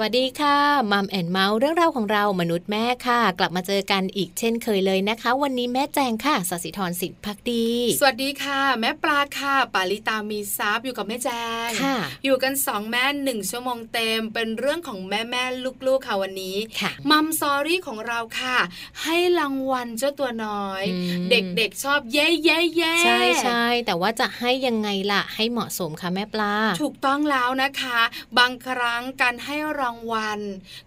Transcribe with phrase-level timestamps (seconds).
[0.00, 0.56] สวัสดีค่ะ
[0.92, 7.68] Mom and Mouth เรื่องราวของเรามนุษย์แม่ค่ะ กลับมาเจอกันอีกเช่นเคยเลยนะคะ วันนี้แม่แจงค่ะสศิธรสิทธิพั กดี
[8.00, 11.28] สวัสดีค่ะ แม่ปลาค่ะ ปาลิตามีซับอยู่กับแม่แจ
[11.68, 15.44] งค่ะอยู่กันสองแม่หนึ่งชั่วโมงเต็ม เป็นเรื่องของแม่แม่
[15.86, 18.58] ลูกๆค่ะวันนี้ค่ะ Mom Story ของเราค่ะ
[19.02, 28.00] ให้รางวัลเจ้าตัวน้อยอืมเด็กๆชอบเย้เย้เย้ใช่ใช่แต่ว่าจะให้ยังไงล่ะ ให้เหมาะสมค่ะแม่ปลา ถูกต้องแล้วนะคะ
[28.38, 30.40] บางครั้งการให้รางวัล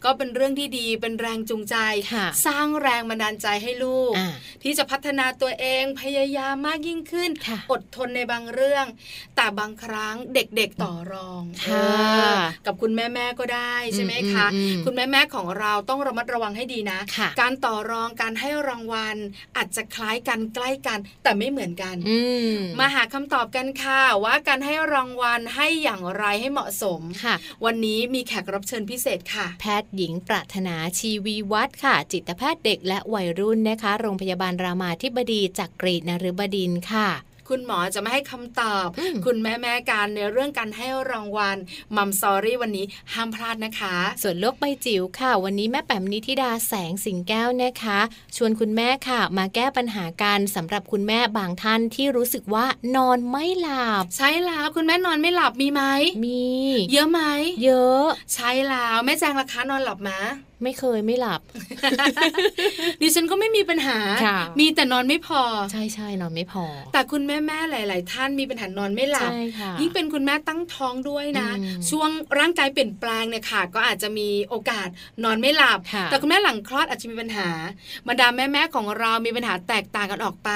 [0.03, 1.75] ก็เป็นเรื่องที่ดีเป็นแรงจูงใจ
[2.11, 4.29] ค่ะสร้างแรงบันดาลใจให้ลูกอ่า
[4.63, 8.85] ที่จะพัฒนาตัวเองพยายามมากยิ่งขึ้นค่ะอดทนในบางเรื่อง
[9.35, 11.83] แต่บางครั้งเด็กๆต่อรองค่ะ
[12.15, 19.17] เออกับคุณแม่ๆก็ได้ใช่ไหมคะอืมอืมอืมคุณแม่ๆของเราต้องระมัดระวังให้ดีนะค่ะการต่อรองการให้รางวัล
[19.57, 22.19] อาจจะคล้ายกันใกล้กัน แต่ไม่เหมือนกันอื
[22.53, 27.35] มมาหาคำตอบกันค่ะว่าการให้รางวัลให้อย่างไรให้เหมาะสมค่ะ
[27.65, 37.09] วันนี้มีแขกรับเชิญพิเศษค่ะ แพทย์หญิงปรารถนาชีวีวัฒน์ค่ะ จิตแพทย์เด็กและวัยรุ่นนะคะ โรงพยาบาลรามาธิบดีจากกรีนนฤบดินทร์ค่ะ
[37.49, 41.57] คุณหมอจะไม่ให้คำตอบอืมคุณแม่แม่ๆการในเรื่องการให้รางวัล
[41.95, 47.99] มัมซอรี่วันนี้ห้ามพลาดนะคะ ส่วนโลกใบจิ๋วค่ะ วันนี้แม่แป๋มนิธิดาแสงสิงแก้วนะคะ
[48.35, 55.83] ชวนคุณแม่ค่ะ มาแก้ปัญหากันสำหรับคุณแม่บางท่านที่รู้สึกว่านอนไม่หลับ ใช่แล้วคุณแม่นอนไม่หลับมีไหม
[56.25, 56.43] มี
[56.91, 57.21] เยอะไหม
[57.63, 60.11] เยอะ ใช่แล้วแม่แจงราคานอนหลับไหม
[60.63, 61.41] ไม่เคยไม่หลับ
[63.01, 65.41] ดิฉันก็ไม่มีปัญหาค่ะมีแต่นอนไม่พอ
[65.71, 72.09] ใช่ใช่นอนไม่พอ แต่คุณแม่แม่ๆหลาย ๆ ท่านมีปัญหานอนไม่หลับใช่ค่ะยิ่งเป็นคุณแม่ตั้งท้องด้วยนะอืมช่วง
[72.39, 74.87] ร่างกายเปลี่ยนแปลงเนี่ยค่ะ ก็อาจจะมีโอกาส
[75.23, 77.49] นอนไม่หลับค่ะแต่คุณแม่หลังคลอดอาจจะมีปัญหา
[78.07, 80.51] บรรดาแม่ๆของเรามีปัญหาแตกต่างกันออกไป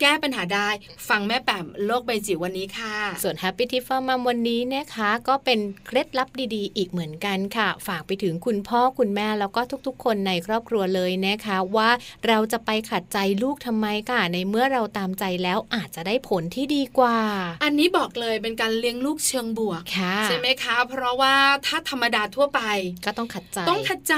[0.00, 0.68] แก้ปัญหาได้
[1.08, 11.90] ฟังแม่แป๋มโลกใบจิ๋ววันนี้ค่ะ ส่วน Happy Tip for Mom วันนี้นะคะ ก็เป็นเคล็ดลับดี ๆ อีกเหมือนกันค่ะ ฝากไปถึงคุณพ่อคุณแม่แล้วก็ทุกๆ คนในครอบครัวเลยนะคะว่า
[12.26, 17.18] เราจะไปขัดใจลูกทำไมค่ะในเมื่อเราตามใจแล้วอาจจะได้ผลที่ดีกว่า
[17.64, 21.34] อันนี้บอกเลยเป็นการเลี้ยงลูกเชิงบวกค่ะใช่ไหมคะ เพราะว่า
[21.66, 22.60] ถ้าธรรมดาทั่วไป
[23.06, 24.14] ก็ต้องขัดใจต้องขัดใจ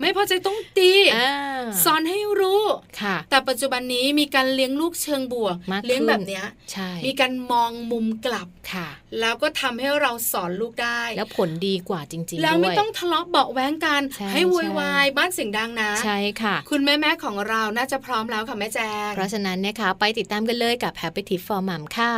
[0.00, 2.62] ไม่พอใจต้องตีอ่าสอนให้รู้
[3.00, 8.88] ค่ะ แต่ปัจจุบันนี้มีการเลี้ยงลูกเชิงบวกมากขึ้นเลี้ยงแบบเนี้ยใช่มีการมองมุมกลับค่ะ
[9.20, 22.14] แล้วก็ทำให้เราสอนลูกได้ แล้วผลดีกว่าจริง ๆ แล้วไม่ด้วยต้องทะเลาะเบาะแว้งกันใช่ให้โวยวใช่ายบ้านเสียงดังนะใช่ค่ะ คุณแม่แม่ๆของเราน่าจะพร้อมแล้วค่ะแม่แจงเพราะฉะนั้นนะคะไปติดตามกันเลยกับ Happy Tip for Mom ค่ะ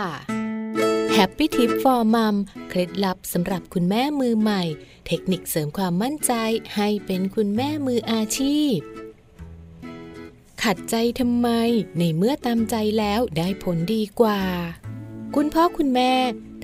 [1.16, 2.36] Happy Tip for Mom
[2.68, 4.62] เคล็ดลับสำหรับคุณแม่มือใหม่
[5.06, 6.32] เทคนิคเสริมความมั่นใจ
[6.76, 8.76] ให้เป็นคุณแม่มืออาชีพ
[10.62, 11.48] ขัดใจทำไม
[11.98, 14.40] ในเมื่อตามใจแล้วได้ผลดีกว่า
[15.36, 16.12] คุณพ่อคุณแม่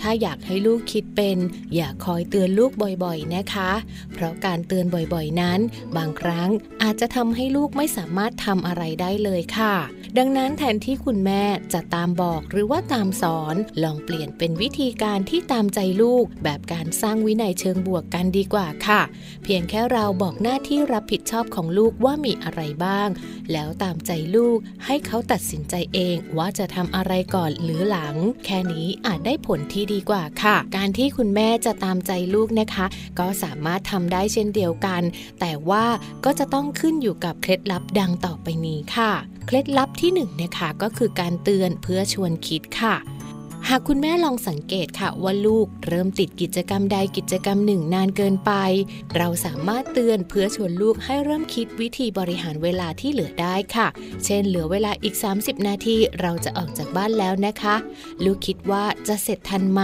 [0.01, 1.39] ถ้าอยากให้ลูกคิดเป็น
[1.75, 2.71] อย่าคอยเตือนลูก
[3.05, 3.71] บ่อยๆนะคะ
[4.15, 5.61] เพราะการเตือนบ่อยๆนั้น
[5.97, 6.49] บางครั้ง
[6.83, 9.75] อาจจะทำให้ลูกไม่สามารถทำอะไรได้เลยค่ะ
[10.19, 19.01] ดังนั้นแทนที่คุณแม่จะตามบอกหรือว่าตามสอน ลองเปลี่ยนเป็นวิธีการที่ตามใจลูก แบบการสร้างวินัยเชิงบวกกันดีกว่าค่ะ
[19.43, 23.09] เพียงแค่เราบอกหน้าที่รับผิดชอบของลูกว่ามีอะไรบ้าง
[23.53, 32.87] แล้วตามใจลูกให้เขาตัดสินใจเองว่าจะทำอะไรก่อนหรือหลัง แค่นี้อาจได้ผลที่ดีกว่าค่ะ การที่คุณแม่จะตามใจลูกนะคะ
[33.19, 35.03] ก็สามารถทำได้เช่นเดียวกัน
[35.41, 35.85] แต่ว่า
[36.25, 39.13] ก็จะต้องขึ้นอยู่กับเคล็ดลับดังต่อไปนี้ค่ะ
[39.47, 42.95] เคล็ดลับที่หนึ่งนะคะก็คือการเตือนเพื่อชวนคิดค่ะ
[43.71, 48.53] หากคุณแม่ลองสังเกตค่ะว่าลูกเริ่มติดกิจกรรมใดกิจกรรมหนึ่งนานเกินไป
[49.17, 53.89] เราสามารถเตือนเพื่อชวนลูกให้เริ่มคิดวิธีบริหารเวลาที่เหลือได้ค่ะ
[54.25, 57.77] เช่น เหลือเวลาอีก 30 นาทีเราจะออกจากบ้านแล้วนะคะ
[58.25, 59.83] ลูกคิดว่าจะเสร็จทันไหม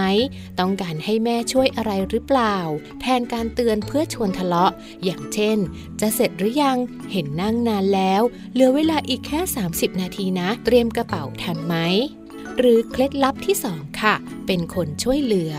[0.59, 2.57] ต้องการให้แม่ช่วยอะไรหรือเปล่า
[3.01, 4.71] แทนการเตือนเพื่อชวนทะเลาะ
[5.03, 5.57] อย่างเช่น
[6.01, 6.77] จะเสร็จหรือยัง
[7.11, 8.21] เห็นนั่งนานแล้ว
[8.53, 9.39] เหลือเวลาอีกแค่
[9.71, 11.77] 30 นาทีนะ เตรียมกระเป๋าทันไหม
[12.59, 14.13] หรือเคล็ดลับที่2ค่ะ
[14.45, 15.55] เป็นคนช่วยเหลือ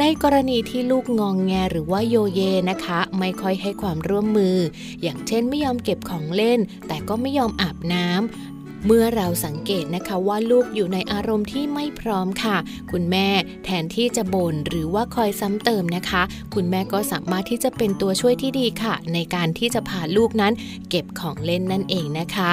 [0.00, 2.40] ในกรณีที่ลูกงองแงหรือว่าโยเย
[2.70, 4.56] นะคะ ไม่ค่อยให้ความร่วมมือ
[5.02, 12.56] อย่างเช่นไม่ยอมเก็บของเล่น แต่ก็ไม่ยอมอาบน้ำเมื่อเราสังเกตนะคะว่าลูกอยู่ในอารมณ์ที่ไม่พร้อมค่ะ
[12.92, 13.28] คุณแม่
[13.64, 16.22] แทนที่จะบ่นหรือว่าคอยซ้ำเติมนะคะ
[16.54, 20.52] คุณแม่ก็สามารถที่จะเป็นตัวช่วยที่ดีค่ะ ในการที่จะพาลูกนั้น
[20.88, 22.52] เก็บของเล่นนั่นเองนะคะ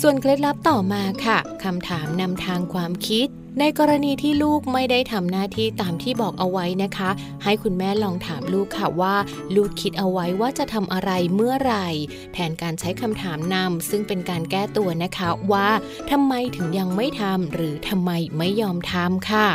[0.00, 3.28] ส่วนเคล็ดลับต่อมาค่ะคำถามนำทางความคิด
[3.60, 7.10] ในกรณีที่ลูกไม่ได้ทำหน้าที่ตามที่บอกเอาไว้นะคะ
[7.44, 9.16] ให้คุณแม่ลองถามลูกค่ะว่า
[9.56, 11.88] ลูกคิดเอาไว้ว่าจะทำอะไรเมื่อไหร่
[12.32, 15.68] แทนการใช้คำถามนำซึ่งเป็นการแก้ตัวนะคะว่า
[16.10, 19.48] ทำไมถึงยังไม่ทำหรือทำไมไม่ยอมทำค่ะ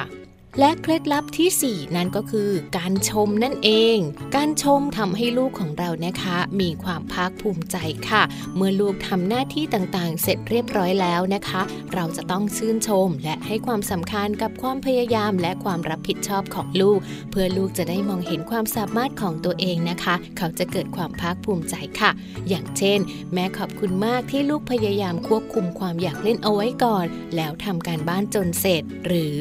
[0.60, 3.98] และเคล็ดลับที่ 4 นั่นก็คือ การชมนั่นเอง
[4.36, 7.78] การชมทำให้ลูกของเรานะคะ มีความภาคภูมิใจ
[8.10, 8.22] ค่ะ
[8.56, 11.62] เมื่อลูกทำหน้าที่ต่างๆ เสร็จเรียบร้อยแล้วนะคะ
[11.94, 17.00] เราจะต้องชื่นชม และให้ความสำคัญกับความพยายามและความรับผิดชอบของลูก
[17.32, 22.12] เพื่อลูกจะได้มองเห็นความสามารถของตัวเองนะคะ เขาจะเกิดความภาคภูมิใจค่ะ
[22.50, 23.00] อย่างเช่น
[23.34, 29.38] แม่ขอบคุณมากที่ลูกพยายามควบคุมความอยากเล่นเอาไว้ก่อน แล้วทำการบ้านจนเสร็จ หรือ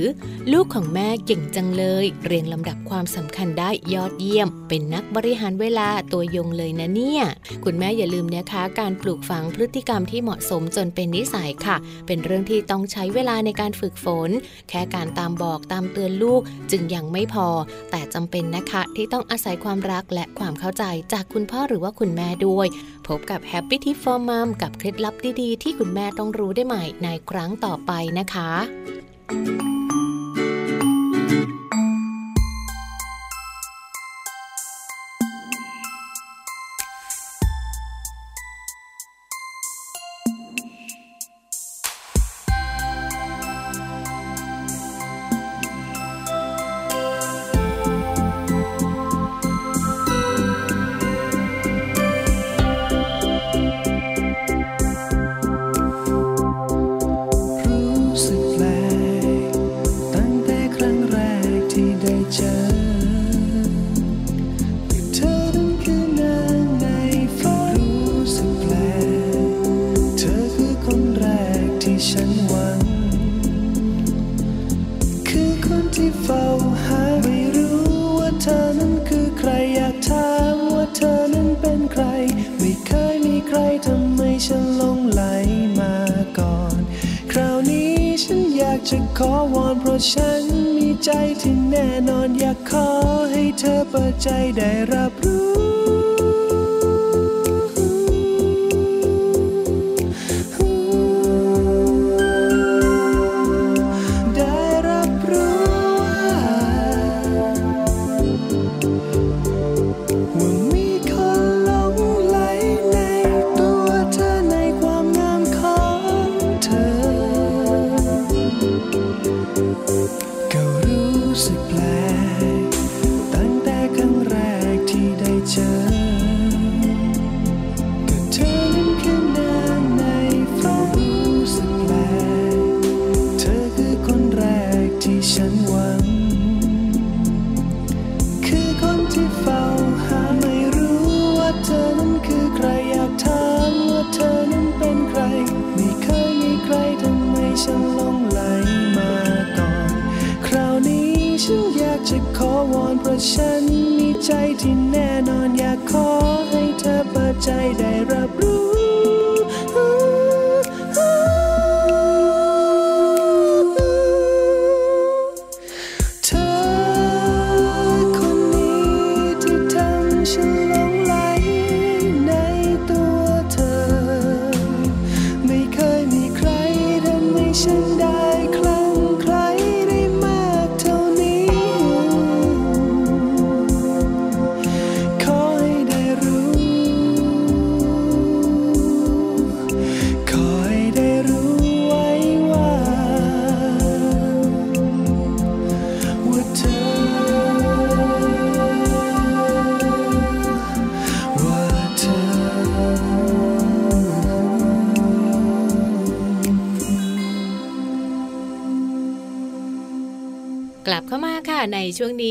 [0.54, 7.22] ลูกของแม่เก่งจังเลย เรียงลำดับความสำคัญได้ยอดเยี่ยม เป็นนักบริหารเวลาตัวยงเลยนะเนี่ย
[7.64, 14.30] คุณแม่อย่าลืมนะคะ การปลูกฝังพฤติกรรมที่เหมาะสมจนเป็นนิสัยค่ะ เป็นเรื่องที่ต้องใช้เวลาในการฝึกฝน
[14.68, 17.48] แค่การตามบอกตามเตือนลูกจึงยังไม่พอ
[17.90, 22.66] แต่จำเป็นนะคะที่ต้องอาศัยความรักและความเข้าใจจากคุณพ่อหรือว่าคุณแม่ด้วย
[23.06, 28.50] พบกับ Happy Tip for Mom กับเคล็ดลับดีๆ ที่คุณแม่ต้องรู้ได้ใหม่ในครั้งต่อไปนะคะ
[29.32, 30.07] รู้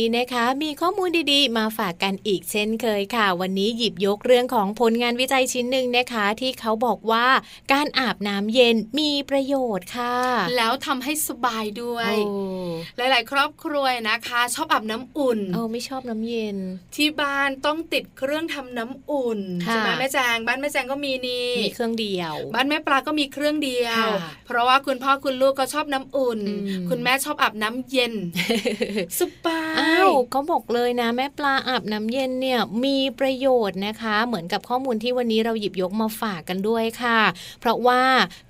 [0.08, 7.28] นี้นะคะ มีข้อมูลดีๆ มาฝากกันอีกเช่นเคยค่ะ วันนี้หยิบยกเรื่องของผลงานวิจัยชิ้นหนึ่งนะคะ ที่เขาบอกว่า
[7.74, 10.16] การอาบน้ำเย็นมีประโยชน์ค่ะ
[10.58, 12.26] แล้วทำให้สบายด้วยโอ้
[12.98, 16.58] หลาย ๆ ครอบครัวนะคะ ชอบอาบน้ำอุ่นเออไม่ชอบน้ำเย็น
[16.96, 28.14] ที่บ้านต้องติดเครื่องทำน้ำอุ่นค่ะใช่ไหมแม่แจงบ้านแม่แจงก็มีนี่มีเครื่องเดียว บ้านแม่ปลาก็มีเครื่องเดียวค่ะเพราะว่าคุณพ่อคุณลูกก็ชอบน้ำอุ่นอืมคุณแม่ชอบอาบน้ำเย็น
[29.20, 37.20] สบาอ้าวเขาบอกเลยนะ แม่ปลาอาบน้ำเย็นเนี่ยมีประโยชน์นะคะ เหมือนกับข้อมูลที่วันนี้เราหยิบยกมาฝากกันด้วยค่ะ
[37.60, 38.02] เพราะว่า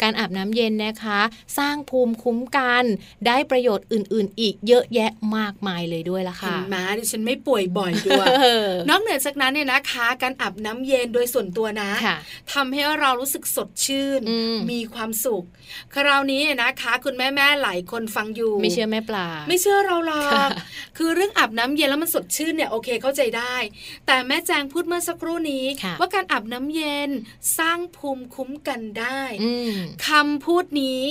[0.01, 1.19] การอาบน้ำเย็นนะคะ
[1.57, 2.83] สร้างภูมิคุ้มกัน
[3.27, 12.17] ได้ประโยชน์อื่นๆอีกเยอะแยะมากมายเลยด้วยละเห็ค่ะนไหมดิฉันไม่ป่วยบ่อยด้วยเออนอกเหนือจากนั้นเนี่ยนะคะการอาบน้ำเย็นโดยส่วนตัวนะค่ะ
[12.53, 15.43] ทำให้เรารู้สึกสดชื่นอืมมีความสุข
[15.93, 20.51] คราวนี้นะคะ คุณแม่แม่ๆหลายคนฟังอยู่ ไม่เชื่อแม่ปลา ไม่เชื่อเราหรอค่ะก
[20.97, 23.55] คือเรื่องอาบน้ำเย็นแล้วมันสดชื่นเนี่ยโอเคเข้าใจได้
[24.05, 27.09] แต่แม่แจงพูดเมื่อสักครู่นี้ค่ะว่าการอาบน้ำเย็น
[27.57, 29.73] สร้างภูมิคุ้มกันได้อืม
[30.07, 31.03] คำพูดนี้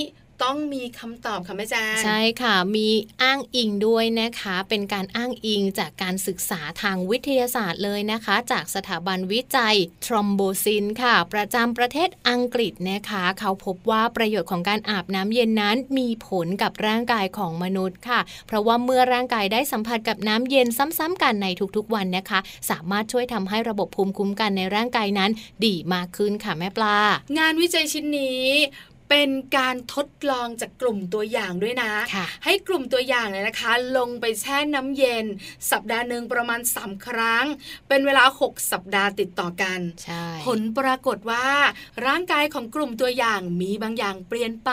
[0.43, 2.89] ต้องมีคำตอบค่ะแม่แจงใช่ค่ะ มี
[3.23, 9.77] อ้างอิงด้วยนะคะ เป็นการอ้างอิงจากการศึกษาทางวิทยาศาสตร์เลยนะคะ จากสถาบันวิจัย
[10.07, 20.67] ทรอมโบซินค่ะ ประจำประเทศอังกฤษนะคะ เขาพบว่าประโยชน์ของการอาบน้ำเย็นนั้นมีผลกับร่างกายของมนุษย์ค่ะ เพราะว่าเมื่อร่างกายได้สัมผัสกับน้ำเย็น
[20.99, 22.39] ซ้ำๆกันในทุกๆวันนะคะ
[22.71, 25.31] สามารถช่วยทำให้ระบบภูมิคุ้มกันในร่างกายนั้น
[25.67, 26.99] ดีมากขึ้นค่ะแม่ปลา
[27.39, 28.47] งานวิจัยชิ้นนี้
[29.11, 35.27] เป็นการทดลองจากกลุ่มตัวอย่างด้วยนะค่ะให้กลุ่มตัวอย่างเนี่ยนะคะ ลงไปแช่น้ำเย็น
[35.71, 37.45] สัปดาห์หนึ่งประมาณ 3 ครั้ง
[37.89, 41.49] เป็นเวลา 6 สัปดาห์ติดต่อกันใช่ผลปรากฏว่า
[42.07, 44.73] ร่างกายของกลุ่มตัวอย่างมีบางอย่างเปลี่ยนไป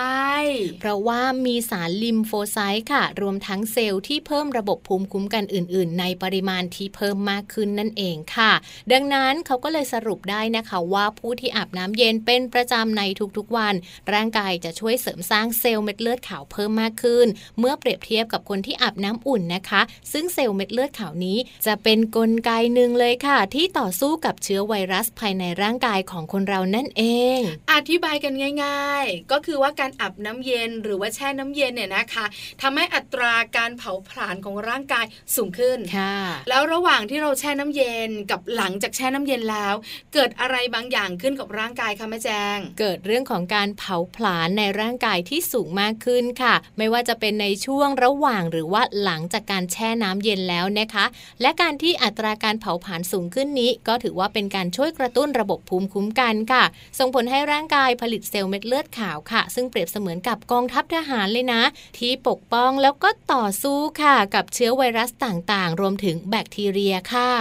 [0.80, 8.52] เพราะว่ามีสารลิมโฟไซต์ค่ะ รวมทั้งเซลล์ที่เพิ่มระบบภูมิคุ้มกันอื่น ๆ ในปริมาณที่เพิ่มมากขึ้นนั่นเองค่ะ
[8.92, 13.04] ดังนั้นเขาก็เลยสรุปได้นะคะว่าผู้ที่อาบน้ำเย็นเป็นประจำใน
[13.38, 13.76] ทุกๆวัน
[14.14, 17.28] ร่างกายจะช่วยเสริมสร้างเซลล์เม็ดเลือดขาวเพิ่มมากขึ้น
[17.60, 27.04] เมื่อเปรียบเทียบกับคนที่อาบน้ำอุ่นนะคะ ซึ่งเซลล์เม็ดเลือดขาวนี้ จะเป็นนกลไกหนึ่งเลยค่ะ ที่ต่อสู้กับเชื้อไวรัสภายในร่างกายของคนเรานั่นเอ
[27.38, 27.40] ง
[27.74, 32.26] อธิบายกันง่าย ๆ ก็คือว่าการอาบน้ำเย็นหรือว่าแช่น้ำเย็นเนี่ยนะคะ
[32.62, 36.18] ทำให้อัตราการเผาผลาญของร่างกายสูงขึ้นค่ะ
[36.50, 39.74] แล้วระหว่างที่เราแช่น้ำเย็นกับหลังจากแช่น้ำเย็นแล้ว
[40.14, 51.06] เกิดอะไรบางอย่างขึ้นกับร่างกายคะแม่แจง เกิดเรื่องของการเผาผลาญในร่างกายที่สูงมากขึ้นค่ะ ไม่ว่าจะเป็นในช่วงระหว่างหรือว่าหลังจากการแช่น้ำเย็นแล้วนะคะ
[51.42, 56.64] และการที่อัตราการเผาผลาญสูงขึ้นนี้ ก็ถือว่าเป็นการช่วยกระตุ้นระบบภูมิคุ้มกันค่ะ
[57.00, 61.62] ส่งผลให้ร่างกายผลิตเซลล์เม็ดเลือดขาวค่ะ ซึ่งเปรียบเสมือนกับกองทัพทหารเลยนะ
[61.98, 67.32] ที่ปกป้องแล้วก็ต่อสู้ค่ะ กับเชื้อไวรัสต่างๆ รวมถึงแบคทีเรียค่ะ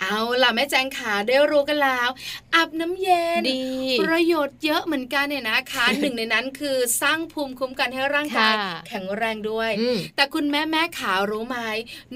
[0.00, 2.08] เอาล่ะแม่แจงขาได้รู้กันแล้ว
[2.54, 3.62] อาบน้ำเย็นดี
[4.02, 11.58] ประโยชน์เยอะเหมือนกันเนี่ยนะคะหนึ่งในนั้นคือสร้างภูมิคุ้มกันให้ร่างกายค่ะแข็งแรงด้วยอืมแต่คุณแม่แม่ขารู้ไหม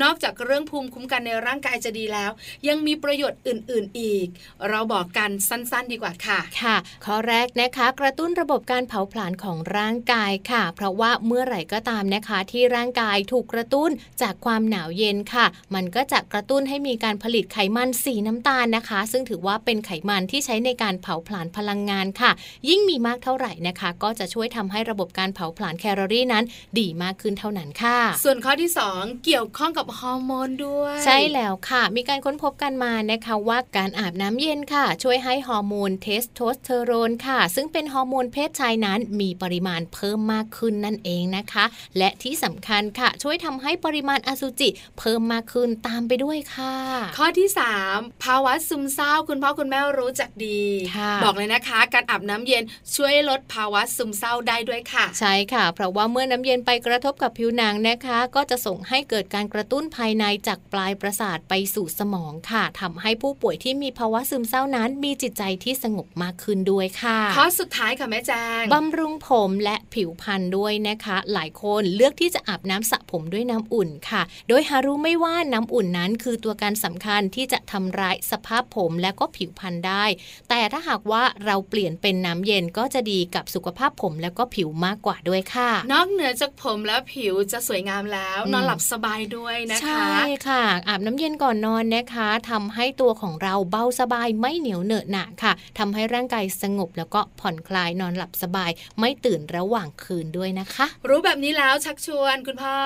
[0.03, 2.31] นอกจากเรื่องภูมิคุ้มกันในร่างกายจะดีแล้ว
[2.69, 4.27] ยังมีประโยชน์อื่น ๆอีก
[4.69, 13.91] เราบอกกันสั้นๆ ดีกว่าค่ะค่ะ ข้อแรกนะคะกระตุ้นระบบการเผาผลาญของร่างกายค่ะ เพราะว่าเมื่อไหร่ก็ตามนะคะ ที่ร่างกายถูกกระตุ้น
[14.23, 22.31] จากความหนาวเย็นค่ะ มันก็จะกระตุ้นให้มีการผลิตไขมันสีน้ำตาลนะคะ ซึ่งถือว่าเป็นไขมันที่ใช้ในการเผาผลาญพลังงานค่ะ
[22.69, 26.45] ยิ่งมีมากเท่าไหร่นะคะก็จะช่วยทำให้ระบบการเผาผลาญแคลอรี่นั้น
[26.79, 41.65] ดีมากขึ้นเท่านั้นค่ะ ส่วนข้อที่ 2 เกี่ยวข้องกับฮอร์โมนด้วย ใช่แล้วค่ะ มีการค้นพบกันมานะคะว่าการอาบน้ำเย็นค่ะ ช่วยให้ฮอร์โมนเทสโทสเตอโรนค่ะ ซึ่งเป็นฮอร์โมนเพศชายนั้นมีปริมาณเพิ่มมากขึ้นนั่นเองนะคะ
[41.99, 44.69] และที่สำคัญค่ะ ช่วยทำให้ปริมาณอสุจิ
[44.99, 46.75] เพิ่มมากขึ้นตามไปด้วยค่ะ
[47.19, 47.49] ข้อที่
[47.87, 50.63] 3 ภาวะซึมเศร้าคุณพ่อคุณแม่รู้จักดี
[50.97, 52.63] ค่ะบอกเลยนะคะ การอาบน้ำเย็น
[52.97, 80.05] ช่วยลดภาวะซึมเศร้าได้ด้วยค่ะ ใช่ค่ะ เพราะว่าเมื่อน้ำเย็นไปกระทบกับผิวหนังนะคะ ก็จะส่งให้เกิดการกระตุ้นภายในจากปลายประสาทไปสู่สมองค่ะทำให้ผู้ป่วยที่มีภาวะซึมเศร้านั้น มีจิตใจที่สงบมากขึ้นด้วยค่ะข้อสุดท้ายค่ะแม่แจงบำรุงผมและผิวพรรณด้วยนะคะ หลายคนเลือกที่จะอาบน้ำสระผมด้วยน้ำอุ่นค่ะ โดยหารู้ไม่ว่าน้ำอุ่นนั้น คือตัวการสำคัญที่จะทำร้ายสภาพผมและก็ผิวพรรณได้
[80.49, 102.77] แต่ถ้าหากว่าเราเปลี่ยนเป็นน้ำเย็นก็จะดีกับสุขภาพผมและก็ผิวมากกว่าด้วยค่ะ นอกเหนือจากผมแล้วผิวจะสวยงามแล้วอืมนอนหลับสบายด้วยนะคะ ใช่ค่ะ อาบน้ำเย็นก่อนนอนนะคะทำให้ตัวของเราเบาสบายไม่เหนียวเหนอะหนะค่ะทำให้ร่างกายสงบแล้วก็ผ่อนคลายนอนหลับสบาย ไม่ตื่นระหว่างคืนด้วยนะคะ รู้แบบนี้แล้วชักชวนคุณพ่อ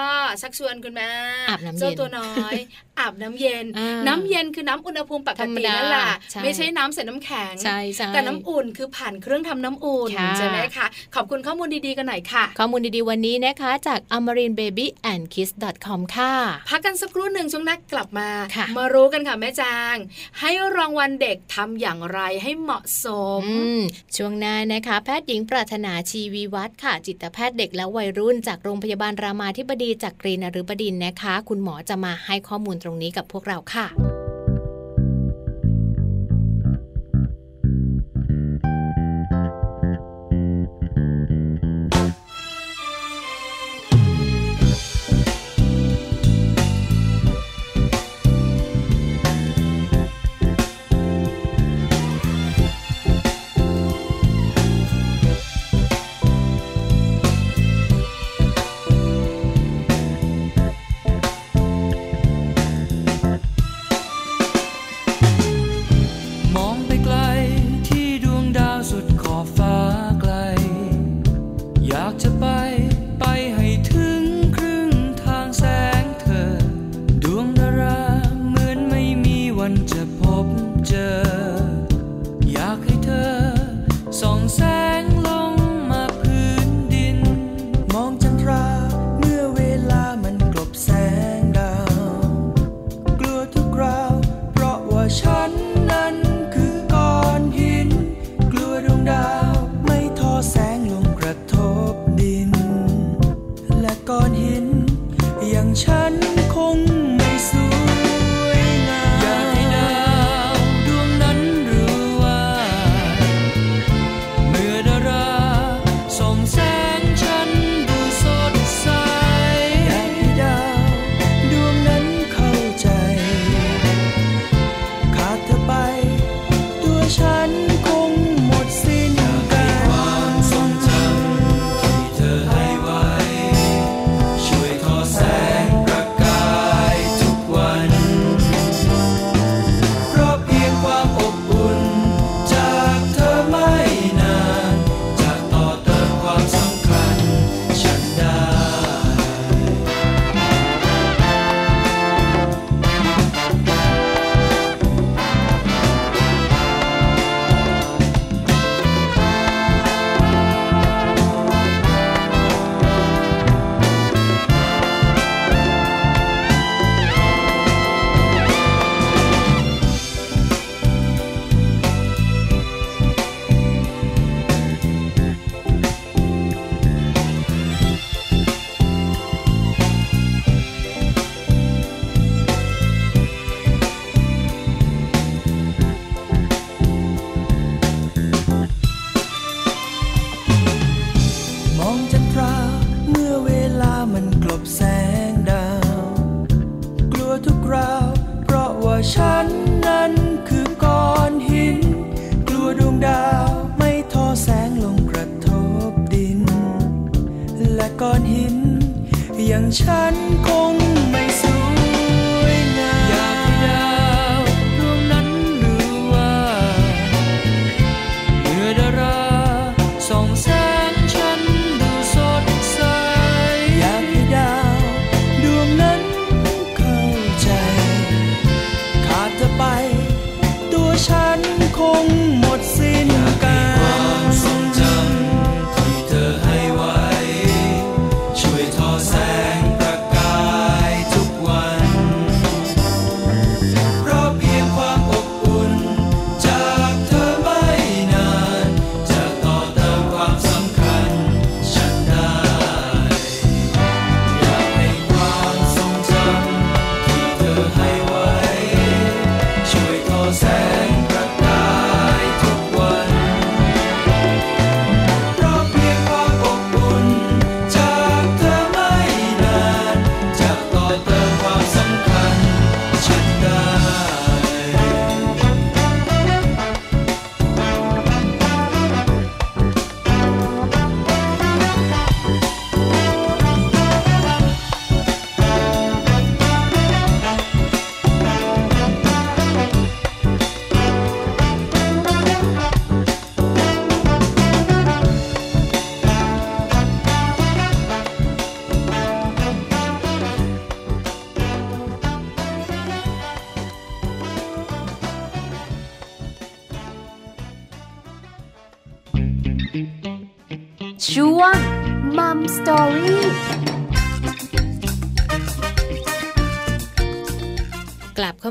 [0.42, 1.10] ชักชวนคุณแม่
[1.48, 2.54] อาบน้ำเย็นเจ้าตัวน้อย
[2.98, 16.32] อาบน้ำเย็นอ่าน้ำเย็นคือน้ำอุณหภูมิปกธรรมติดานั่นแหละใช่ไม่ใช่น้ำใส่น้ำแข็งใช่ใช่แต่น้ำอุ่นคือผ่านเครื่องทำน้ำอุ่นค่ะใช่ไหมคะ ขอบคุณข้อมูลดีๆกันหน่อยค่ะ ข้อมูลดีๆวันนี้นะคะ จาก amarinbabyandkids.com ค่ะ
[16.70, 19.96] พักกันสักครู่หนึ่งช่วงหนักกลับมาค่ะมารู้กันค่ะแม่จาง
[20.40, 23.06] ให้รางวัลเด็กทำอย่างไรให้เหมาะส
[23.40, 23.80] มอืม
[24.16, 33.88] ช่วงหน้านะคะ แพทย์หญิงปรารถนาชีวีวัฒน์ค่ะ จิตแพทย์เด็กและวัยรุ่น จากโรงพยาบาลรามาธิบดีจากกรีนฤบดินนะคะ คุณหมอจะมาให้ข้อมูลตรงนี้กับพวกเราค่ะ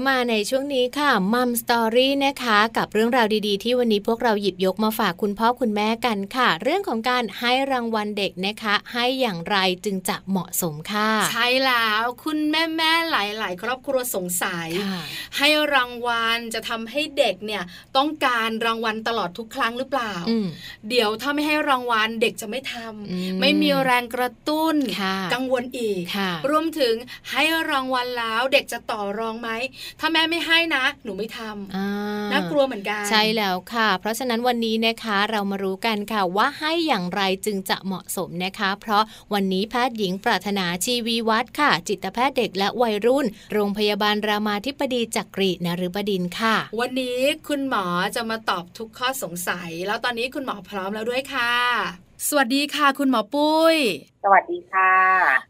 [0.07, 15.01] มาในช่วงนี้ค่ะมัมสตอรี่นะคะ กับเรื่องราวดีๆ ที่วันนี้พวกเราหยิบยกมาฝากคุณพ่อคุณแม่กันค่ะ เรื่องของการให้รางวัลเด็กนะคะ ให้อย่างไรจึงจะเหมาะสมค่ะ ใช่แล้วคุณแม่แม่ๆหลาย ๆ ครอบครัวสงสัยค่ะ
[15.37, 17.63] ให้รางวัลจะทำให้เด็กเนี่ย
[17.97, 20.47] ต้องการรางวัลตลอดทุกครั้งหรือเปล่าอืม
[20.89, 26.95] เดี๋ยวถ้าไม่ให้รางวัลเด็กจะไม่ทำอืมไม่มีแรงกระตุ้นค่ะกังวลอีกค่ะรวมถึง
[27.31, 29.51] ให้รางวัลแล้วเด็กจะต่อรองไหม
[29.99, 31.87] ถ้าแม่ไม่ให้นะ หนูไม่ทำอ่า
[32.31, 53.77] น่ากลัวเหมือนกัน ใช่แล้วค่ะ เพราะฉะนั้นวันนี้นะคะเรามารู้กันค่ะว่าให้อย่างไรจึงจะเหมาะสมนะคะ เพราะวันนี้แพทย์หญิงปรารถนาชีวีวัฒน์ค่ะ จิตแพทย์เด็กและวัยรุ่น โรงพยาบาลรามาธิบดีจักรีนฤบดินทร์ค่ะ วันนี้คุณหมอจะมาตอบทุกข้อสงสัย แล้วตอนนี้คุณหมอพร้อมแล้วด้วยค่ะ สวัสดีค่ะ คุณหมอปุ้ย
[54.23, 54.93] สวัสดีค่ะ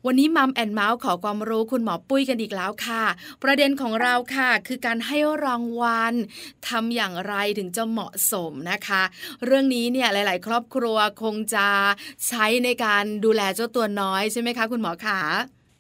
[0.06, 3.04] วันนี้มัมแอนเมาส์ขอความรู้คุณหมอปุ้ยกันอีกแล้วค่ะ
[3.44, 6.14] ประเด็นของเราค่ะ คือการให้รางวัล
[6.68, 9.04] ทำอย่างไรถึงจะเหมาะสมนะคะ
[9.46, 11.68] เรื่องนี้เนี่ยหลาย ๆ ครอบครัวคงจะ
[12.28, 15.20] ใช้ในการดูแลเจ้าตัวน้อยใช่ไหมคะ คุณหมอขา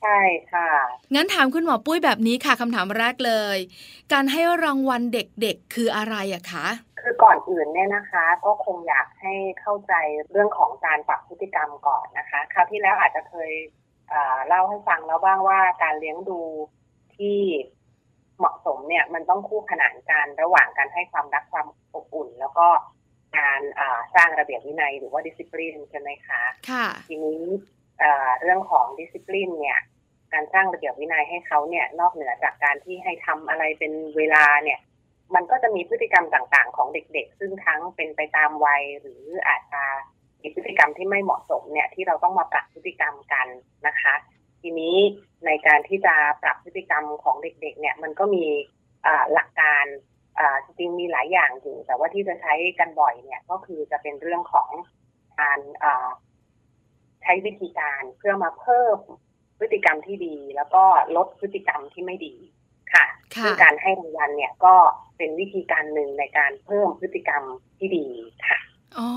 [0.04, 0.20] ใช่
[0.52, 0.70] ค่ะ
[1.16, 3.58] งั้นถามคุณหมอปุ้ยแบบนี้ค่ะคำถามแรกเลย
[4.14, 6.68] การให้รางวัลเด็กๆ คืออะไรอะคะ
[7.10, 9.94] คือก่อนอื่นเนี่ยนะคะ ก็คงอยากให้เข้าใจ
[10.32, 13.52] เรื่องของการปรับพฤติกรรมก่อนนะคะคราวที่แล้วอาจจะเคย
[14.48, 16.40] เล่าให้ฟังแล้วบ้างว่าการเลี้ยงดู
[17.16, 17.40] ที่
[18.38, 22.68] เหมาะสมเนี่ยมันต้องคู่ขนานกันระหว่างการให้ความรักความอบอุ่น แล้วก็
[23.38, 23.62] การ
[24.16, 27.42] สร้างระเบียบวินัยหรือว่าดิสซิ p ลินใช่ไหมคะค่ะทีนี้
[28.42, 29.80] เรื่องของดิสซิ p ลินเนี่ย
[30.34, 34.80] การสร้างระเบียบวินัยให้เขาเนี่ยนอกเหนือจากการที่ให้ทำอะไรเป็นเวลาเนี่ย
[35.36, 39.84] มันก็จะมีพฤติกรรมต่างๆ ของเด็กๆ ซึ่งทั้งเป็นไปตามวัยหรืออาจจะ
[40.42, 43.48] มีพฤติกรรมที่ไม่เหมาะสมเนี่ยที่เราต้องมาปรับพฤติกรรมกัน
[43.88, 44.14] นะคะ
[44.62, 44.96] ทีนี้
[45.46, 48.46] ในการที่จะปรับพฤติกรรมของเด็กๆ เนี่ยมันก็มี
[49.34, 49.86] หลักการ
[50.66, 54.70] จริงๆมีหลายอย่างอยู่ แต่ว่าที่จะใช้กันบ่อยเนี่ยก็คือจะเป็นเรื่องของ
[55.42, 55.60] การ
[57.24, 58.98] ใช้วิธีการเพื่อมาเพิ่ม
[59.60, 60.84] พฤติกรรมที่ดี แล้วก็
[61.16, 62.36] ลดพฤติกรรมที่ไม่ดี
[62.94, 64.76] ค่ะค่ะซึ่งการให้รางวัลเนี่ยก็
[65.18, 67.44] เป็นวิธีการหนึ่งในการเพิ่มพฤติกรรม
[67.78, 68.06] ที่ดี
[68.50, 68.60] ค่ะ
[68.96, 69.10] อ๋อ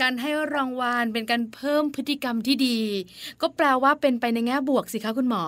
[0.00, 2.80] การให้รางวัลเป็นการเพิ่มพฤติกรรมที่ดี
[3.40, 5.44] ก็แปลว่าเป็นไปในแง่บวกสิคะคุณหมอ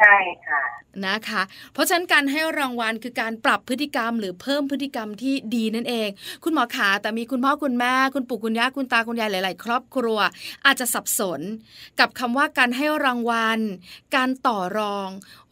[0.00, 0.62] ใช่ค่ะ
[1.06, 6.08] นะคะ เพราะฉะนั้นการให้รางวัลคือการปรับพฤติกรรม หรือเพิ่มพฤติกรรมที่ดีนั่นเอง
[6.44, 10.18] คุณหมอขาแต่มีคุณพ่อคุณแม่ คุณปู่คุณย่าคุณตาคุณยายหลาย ๆ ครอบครัว
[10.66, 11.40] อาจจะสับสน
[12.00, 13.60] กับคำว่าการให้รางวัล
[14.16, 15.08] การต่อรอง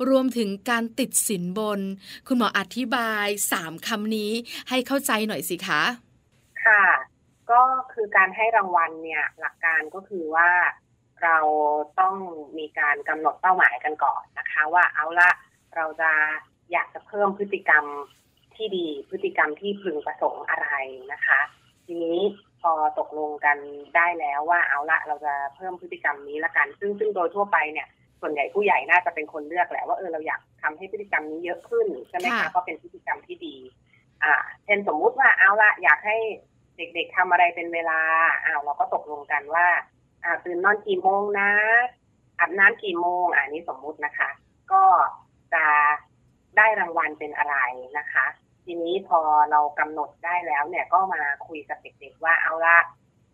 [0.09, 1.81] รวมถึงการติดสินบน
[2.29, 4.33] คุณหมออธิบายสามคำนี้
[4.69, 5.83] ให้เข้าใจหน่อยสิคะ
[6.67, 6.85] ค่ะ
[7.51, 7.61] ก็
[7.93, 10.51] คือการให้รางวัลเนี่ยหลักการก็คือว่า
[11.23, 11.39] เรา
[12.01, 12.15] ต้อง
[12.59, 15.31] มีการกำหนดเป้าหมายกันก่อนนะคะ ว่าเอาละ
[15.77, 16.11] เราจะ
[16.73, 17.85] อยากจะเพิ่มพฤติกรรม
[18.55, 20.69] ที่ดีพฤติกรรมที่พึงประสงค์อะไร
[21.13, 21.41] นะคะ
[21.85, 22.19] ทีนี้
[22.61, 23.59] พอตกลงกัน
[23.97, 27.89] ได้แล้วว่าเอาละเราจะเพิ่มพฤติกรรมนี้ละกัน ซึ่งซึ่งโดยทั่วไปเนี่ย
[28.21, 33.57] ส่วนใหญ่ผู้ใหญ่น่าจะเป็นคนเลือกแหละว่าเออเราอยากทำให้พฤติกรรมนี้เยอะขึ้นใช่ไหมคะค่ะก็เป็นพฤติกรรมที่ดี
[34.23, 36.17] อ่า เช่นสมมุติว่าเอาละอยากให้
[36.77, 38.01] เด็กๆทำอะไรเป็นเวลา
[38.45, 39.67] อ้าวเราก็ตกลงกันว่า
[40.25, 41.51] อ่าตื่นนอนกี่โมงนะ
[42.39, 44.31] อาบน้ำกี่โมงอะอันนี้สมมุตินะคะ
[44.73, 44.83] ก็
[45.55, 45.67] จะ
[46.57, 47.57] ได้รางวัลเป็นอะไร
[47.99, 48.25] นะคะ
[48.65, 52.79] ทีนี้พอเรากำหนดได้แล้วเนี่ยก็มาคุยกับเด็กๆว่าเอาละ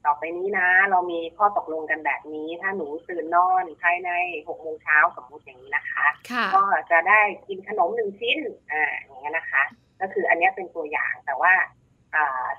[0.07, 4.11] ต่อไปนี้นะ เรามีข้อตกลงกันแบบนี้ ถ้าหนูตื่นนอนภายใน
[4.49, 8.39] หกโมงเช้าสมมุติอย่างนี้นะคะค่ะก็จะได้กินขนมหนึ่งชิ้น
[8.73, 9.63] อ่าอย่างเงี้ยนะคะ
[10.01, 11.80] ก็คืออันเนี้ยเป็นตัวอย่างแต่ว่าอ่า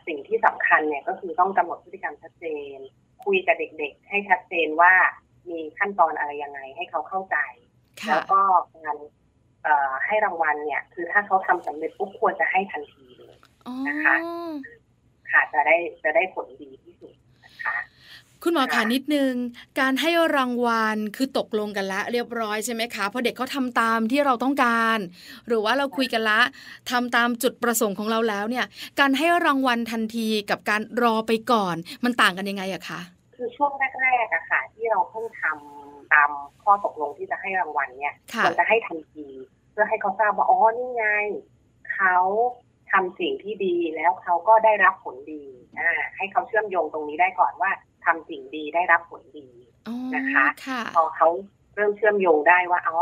[0.08, 2.78] สิ่งที่สำคัญเนี่ยก็คือต้องกำหนดพฤติกรรมชัดเจน
[3.26, 4.94] คุยกับเด็กๆ ให้ชัดเจนว่า
[5.50, 7.38] มีขั้นตอนอะไรยังไงให้เขาเข้าใจ
[8.02, 8.40] ค่ะแล้วก็
[8.76, 8.98] การ
[9.64, 13.38] เอ่อให้รางวัลเนี่ย คือถ้าเขาทำสำเร็จปุ๊บควรจะให้ทันทีเลย
[13.68, 14.16] อ๋อนะคะ
[15.32, 17.14] ค่ะจะได้จะได้ผลดีที่สุด
[17.46, 17.76] นะคะ
[18.44, 19.34] คุณหมอขาค่ะนิดนึง
[19.80, 25.00] การให้รางวัลคือตกลงกันละ เรียบร้อยใช่ไหมคะพอเด็กเขาทำตามที่เราต้องการ
[25.48, 26.42] หรือว่าเราคุยกันละ
[26.92, 28.66] ทำตามจุดประสงค์ของเราแล้วเนี่ย
[29.00, 33.02] การให้รางวัลทันทีกับการรอไปก่อน มันต่างกันยังไงอะคะ
[33.36, 36.30] คือช่วงแรกๆอะค่ะ ที่เราเพิ่งทำตาม
[36.64, 39.28] ข้อตกลงที่จะให้รางวัลเนี่ยค่ะควรจะให้ทันที
[39.72, 41.08] เพื่อให้เขาทราบว่าอ๋อนี่ไง
[41.94, 42.16] เขา
[42.92, 45.44] ทำสิ่งที่ดีแล้วเขาก็ได้รับผลดี
[45.80, 47.72] อ่าให้เขาเชื่อมโยงตรงนี้ได้ก่อนว่า
[48.06, 49.48] ทำสิ่งดีได้รับผลดี
[49.88, 51.28] อ๋อนะคะค่ะพอเขา
[51.76, 53.00] เริ่มเชื่อมโยงได้ว่าอ๋อ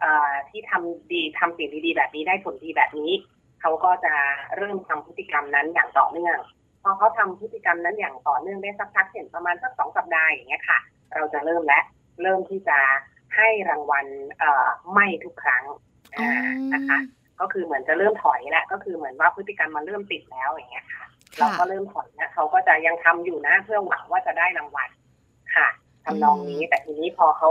[0.00, 3.12] เอ่อที่ทำดีทำสิ่งดีๆแบบนี้ได้ผลดีแบบนี้
[3.60, 4.14] เขาก็จะ
[4.56, 6.38] เริ่มทำพฤติกรรมนั้นอย่างต่อเนื่อง
[6.82, 10.78] พอเขาทำพฤติกรรมนั้นอย่างต่อเนื่องได้สักพักเห็นประมาณสักสองสัปดาห์อย่างเงี้ยค่ะ
[11.14, 11.82] เราจะเริ่มและ
[12.22, 12.78] เริ่มที่จะ
[13.36, 14.06] ให้รางวัล
[14.38, 15.64] เอ่อไม่ทุกครั้ง
[16.16, 16.98] อ๋ออ่านะคะ
[17.40, 21.06] ก็คือเหมือนจะเริ่มถอยแล้วก็คือเหมือนว่าพฤติกรรมมันเริ่มติดแล้วอย่างเงี้ยค่ะ
[21.38, 24.90] เราก็เริ่มถอยนะเขาก็จะยังทำอยู่นะเพื่อหวังว่าจะได้รางวัล
[25.56, 25.68] ค่ะ
[26.04, 27.48] ทำนองนี้แต่ทีนี้พอเขา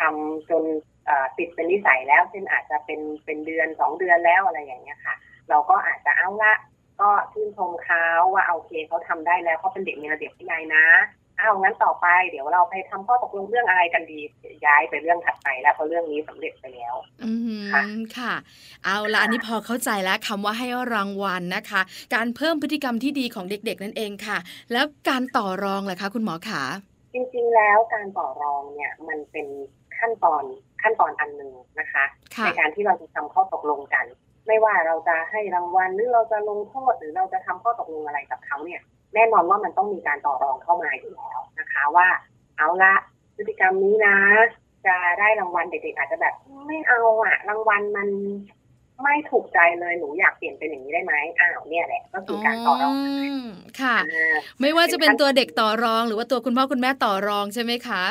[0.00, 0.64] ทำจน
[1.06, 5.14] เอ่อติดเป็นนิสัยแล้วเช่นอาจจะเป็นเป็นเดือนสองเดือนแล้วอะไรอย่างเงี้ยค่ะ
[5.50, 6.54] เราก็อาจจะเอาละ
[7.00, 10.84] ก็ชื่นชมเขาว่าโอเคเขาทำได้แล้วเขาเป็นเด็กมีระเบียบวินัยนะ
[11.27, 14.20] เอางั้นต่อไป เดี๋ยวเราไปทำข้อตกลงเรื่องอะไรกันดี
[14.66, 17.82] ย้ายไปเรื่องถัดไปแล้วเพราะเรื่องนี้สำเร็จไปแล้ว อืมค่ะ
[18.18, 18.34] ค่ะ
[18.84, 21.80] เอาละค่ะอันนี้พอเข้าใจแล้วคำว่าให้รางวัลนะคะ
[22.14, 24.38] การเพิ่มพฤติกรรมที่ดีของเด็ก ๆ นั่นเองค่ะ
[24.72, 26.62] แล้วการต่อรองล่ะคะคุณหมอขา
[27.14, 29.46] จริงๆแล้วการต่อรองเนี่ยมันเป็น
[29.98, 30.42] ขั้นตอน
[30.82, 32.04] ขั้นตอนอันหนึ่งนะคะ
[32.36, 34.06] ค่ะในการที่เราจะทำข้อตกลงกัน
[34.46, 38.80] ไม่ว่าเราจะให้รางวัลหรือเราจะลงโทษหรือเราจะทำข้อตกลงอะไรกับเขาเนี่ย
[39.14, 42.08] แน่นอนว่ามันต้องมีการต่อรองเข้ามาอยู่แล้วนะคะ ว่า
[42.56, 42.94] เอาละ
[43.36, 44.16] พฤติกรรมนี้นะ
[44.86, 46.34] จะได้รางวัลเด็กๆอาจจะแบบ
[46.66, 48.08] ไม่เอาอะรางวัลมัน
[49.04, 52.94] ไม่ถูกใจเลยหนูอยากเปลี่ยนเป็นอย่างนี้ได้ไหมอ้าวเนี่ยแหละก็คือการต่อรอง
[53.42, 53.44] ม
[53.80, 58.02] ค่ะอ่าไม่ว่าจะเป็นตัวเด็กต่อรอง หรือว่าตัวคุณพ่อคุณแม่ต่อรองใช่ไหมคะ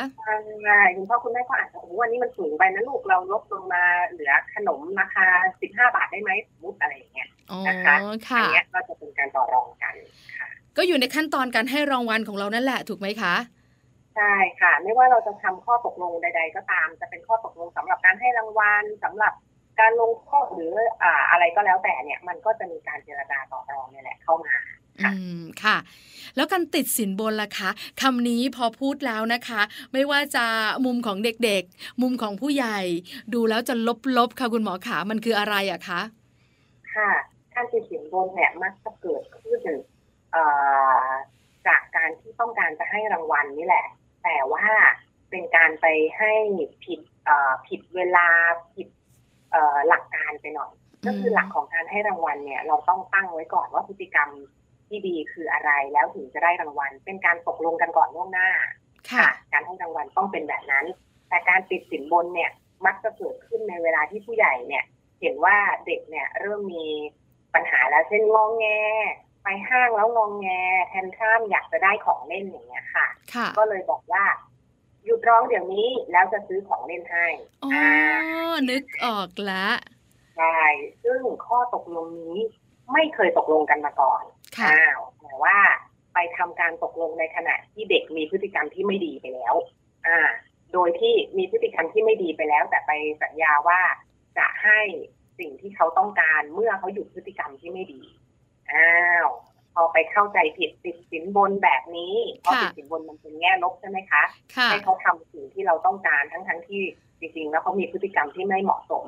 [0.64, 5.26] ใช่คุณพ่อคุณแม่ก็อาจจะโอ้โหวันนี้มันสูงไปนะลูกเราลดลงมาเหลือขนมราคา
[5.60, 9.94] 15บาทได้ไหมสมมติอะไรอย่างเงี้ยอ๋อนะคะอัค่ะเนี้ยก็จะเป็นการต่อรองกัน
[10.38, 10.48] ค่ะ
[10.78, 13.34] ก็อยู่ในขั้นตอนการให้รางวัลของเรานั่นแหละถูกไหมคะ
[14.16, 19.32] ใช่ค่ะ ไม่ว่าเราจะทำข้อตกลงใด ๆ ก็ตาม จะเป็นข้อตกลงสำหรับการให้รางวัลสำหรับ
[19.80, 24.54] การลงโทษหรืออ่าอะไรก็แล้วแต่เนี่ยมันก็จะมีการเจรจาต่อรองเนี่ยแหละเข้ามา
[25.02, 25.76] ค่ะอืมค่ะ
[26.36, 27.70] แล้วการติดสินบนล่ะคะ
[28.02, 29.60] คำนี้พอพูดแล้วนะคะ
[29.92, 30.44] ไม่ว่าจะ
[30.84, 32.78] มุมของเด็กๆ มุมของผู้ใหญ่
[33.34, 33.74] ดูแล้วจะ
[34.18, 36.00] ลบๆค่ะคุณหมอขามันคืออะไรอะคะ
[36.94, 37.10] ค่ะ
[37.54, 39.80] การติดสินบนเนี่ยมักจะเกิดขึ้นเอ่อ
[41.66, 43.86] จากการที่ต้องการจะให้รางวัลนี่แหละ
[44.24, 44.64] แต่ว่า
[45.30, 45.86] เป็นการไป
[46.18, 46.32] ให้
[46.84, 48.28] ผิดเอ่อผิดเวลา
[48.74, 48.88] ผิด
[49.52, 50.72] เอ่อหลักการไปหน่อย
[51.06, 54.30] ก็คือหลักของการให้รางวัลเนี่ย เราต้องตั้งไว้ก่อนว่าพฤติกรรม
[54.88, 58.48] ที่ดีคืออะไรแล้วถึงจะได้รางวัล เป็นการตกลงกันก่อนล่วงหน้า
[59.12, 60.86] ค่ะ การให้รางวัลต้องเป็นแบบนั้น
[61.28, 62.50] แต่การติดสินบนเนี่ย
[62.86, 64.84] มักจะเกิดขึ้นในเวลาที่ผู้ใหญ่เนี่ย
[65.20, 66.86] เห็นว่าเด็กเนี่ยเริ่มมี
[67.54, 68.66] ปัญหาแล้วเช่นงองแง
[69.27, 69.27] ไป
[69.68, 70.48] ห้างแล้วงองแง
[70.88, 74.24] แทนข้ามอยากจะได้ของเล่นอย่างเงี้ยค่ะค่ะ ก็เลยบอกว่า
[75.04, 77.26] หยุดร้องเดี๋ยวนี้แล้วจะซื้อของเล่นให้
[77.64, 77.88] อ๋ออ่า
[78.70, 79.74] นึกออกแล้ว
[80.36, 80.60] ใช่
[81.04, 82.38] ซึ่งข้อตกลงนี้
[82.92, 84.22] ไม่เคยตกลงกันมาก่อน
[84.58, 85.56] ค่ะอ้าวแต่ว่า
[86.14, 89.54] ไปทำการตกลงในขณะที่เด็กมีพฤติกรรมที่ไม่ดีไปแล้ว
[90.06, 90.18] อ่า
[90.72, 93.80] โดยที่มีพฤติกรรมที่ไม่ดีไปแล้ว แต่ไปสัญญาว่า
[94.38, 94.80] จะให้
[95.38, 98.02] สิ่งที่เขาต้องการเมื่อเขาหยุดพฤติกรรมที่ไม่ดี
[98.74, 98.92] อ้า
[99.24, 99.28] ว
[99.74, 104.22] พอไปเข้าใจผิดติดสินบนแบบนี้เพราะค่ะติดสินบนมันเป็นแง่ลบใช่ไหมคะ
[104.56, 106.82] ค่ะให้เขาทำสิ่งที่เราต้องการทั้งทั้งๆที่
[107.20, 109.06] จริงๆแล้วเขามีพฤติกรรมที่ไม่เหมาะสม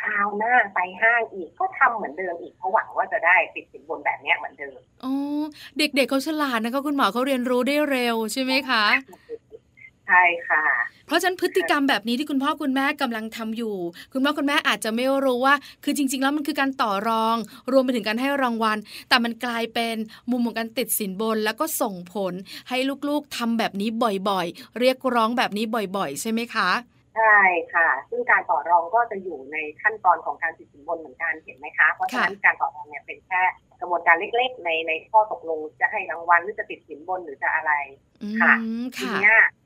[0.00, 5.12] คราวหน้าไปห้างอีกก็ทำเหมือนเดิมอีกเพราะหวังว่าจะได้ติดสินบนแบบเนี้ยเหมือนเดิมอ๋อ
[5.78, 8.84] เด็กๆเขาฉลาดนะคะคุณหมอเขาเรียนรู้ได้เร็วใช่ไหมคะ
[10.10, 10.64] ใช่ค่ะ
[11.06, 13.76] เพราะฉะนั้นพฤติกรรมแบบนี้ที่คุณพ่อคุณแม่กำลังทำอยู่
[14.12, 17.36] คุณพ่อคุณแม่อาจจะไม่รู้ว่า คือจริง ๆ แล้วมันคือการต่อรอง
[17.72, 19.96] รวมไปถึงการให้รางวัล แต่มันกลายเป็น
[20.30, 22.32] มุมของการติดสินบน แล้วก็ส่งผล
[22.68, 23.88] ให้ลูกๆทำแบบนี้
[24.28, 25.64] บ่อยๆ เรียกร้องแบบนี้
[25.96, 26.70] บ่อยๆ ใช่ไหมคะ
[27.16, 27.36] ใช่
[27.74, 33.42] ค่ะ ซึ่งการต่อรองก็จะอยู่ในขั้นตอนของการติดสินบนเหมือนกันเห็นไหมคะ เพราะฉะนั้นการต่อรองเนี่ยเป็นแค่
[33.80, 37.72] กระบวนการเล็กๆ ในในข้อตกลงจะให้รางวัลหรือจะติดสินบนหรือจะอะไร
[38.22, 39.59] อืค่ะมทีค่ะเนี้ยเอ่อ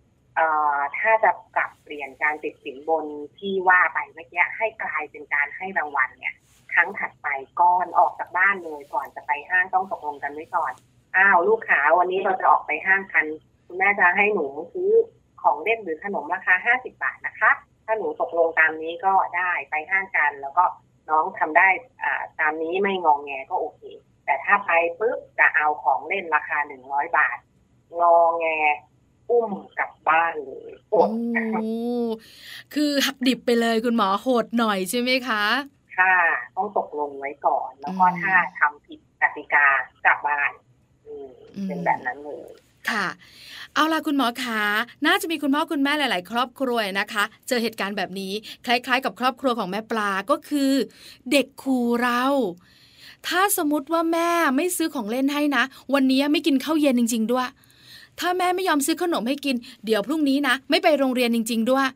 [0.99, 3.07] ถ้าจะปรับเปลี่ยนการติดสินบน
[3.39, 6.35] ที่ว่าไปเมื่อกี้ให้กลายเป็นการให้รางวัลเนี่ย
[6.73, 7.29] ครั้งถัดไป
[7.61, 10.73] ก่อนออกจากบ้านเลยก่อนจะไปห้างต้องตกลงกันไว้ก่อน
[11.17, 13.25] อ้าวลูกขาวันนี้เราจะออกไปห้างกัน
[13.67, 14.91] คุณแม่จะให้หนูซื้อ
[15.43, 17.51] ของเล่นหรือขนมราคาห้าสิบบาทนะคะ
[17.85, 20.65] ถ้าหนูตกลงตามนี้ก็ได้ไปห้างกัน แล้วก็
[21.11, 21.69] น้องทำได้
[22.03, 23.83] อ่าตามนี้ไม่งองแงก็โอเค
[24.25, 27.39] แต่ถ้าไปปุ๊บจะเอาของเล่นราคาหนึ่งร้อยบาท
[28.01, 28.47] งอแง
[29.31, 31.11] อุ้มกลับบ้านเลยโอโอ้ด
[32.75, 35.45] คือหักดิบไปเลยคุณหมอโหดหน่อยใช่ไหมคะ
[35.97, 36.13] ค่า
[36.57, 39.67] ต้องตกลงไว้ก่อน แล้วก็อืมถ้าทำผิดกติกา
[40.05, 40.51] กลับบ้าน
[41.07, 42.49] อืมอืมเป็นแบบนั้นเลย
[42.91, 43.07] ค่ะ
[43.75, 44.63] เอาล่ะคุณหมอคะ
[45.07, 48.33] น่าจะมีคุณพ่อคุณแม่หลาย ๆ ครอบครัวนะคะ เจอเหตุการณ์แบบนี้
[48.67, 50.73] คล้าย ๆ กับครอบครัวของแม่ปลาก็คือ
[51.33, 52.25] เด็กขู่เรา
[53.27, 57.49] ถ้าสมมติว่าแม่ไม่ซื้อของเล่นให้นะ วันนี้ไม่กินข้าวเย็นจริง ๆ ด้วย
[58.21, 61.87] ถ้าแม่ไม่ยอมซื้อขนมให้กิน เดี๋ยวพรุ่งนี้นะ ไม่ไปโรงเรียนจริง ๆ ด้วย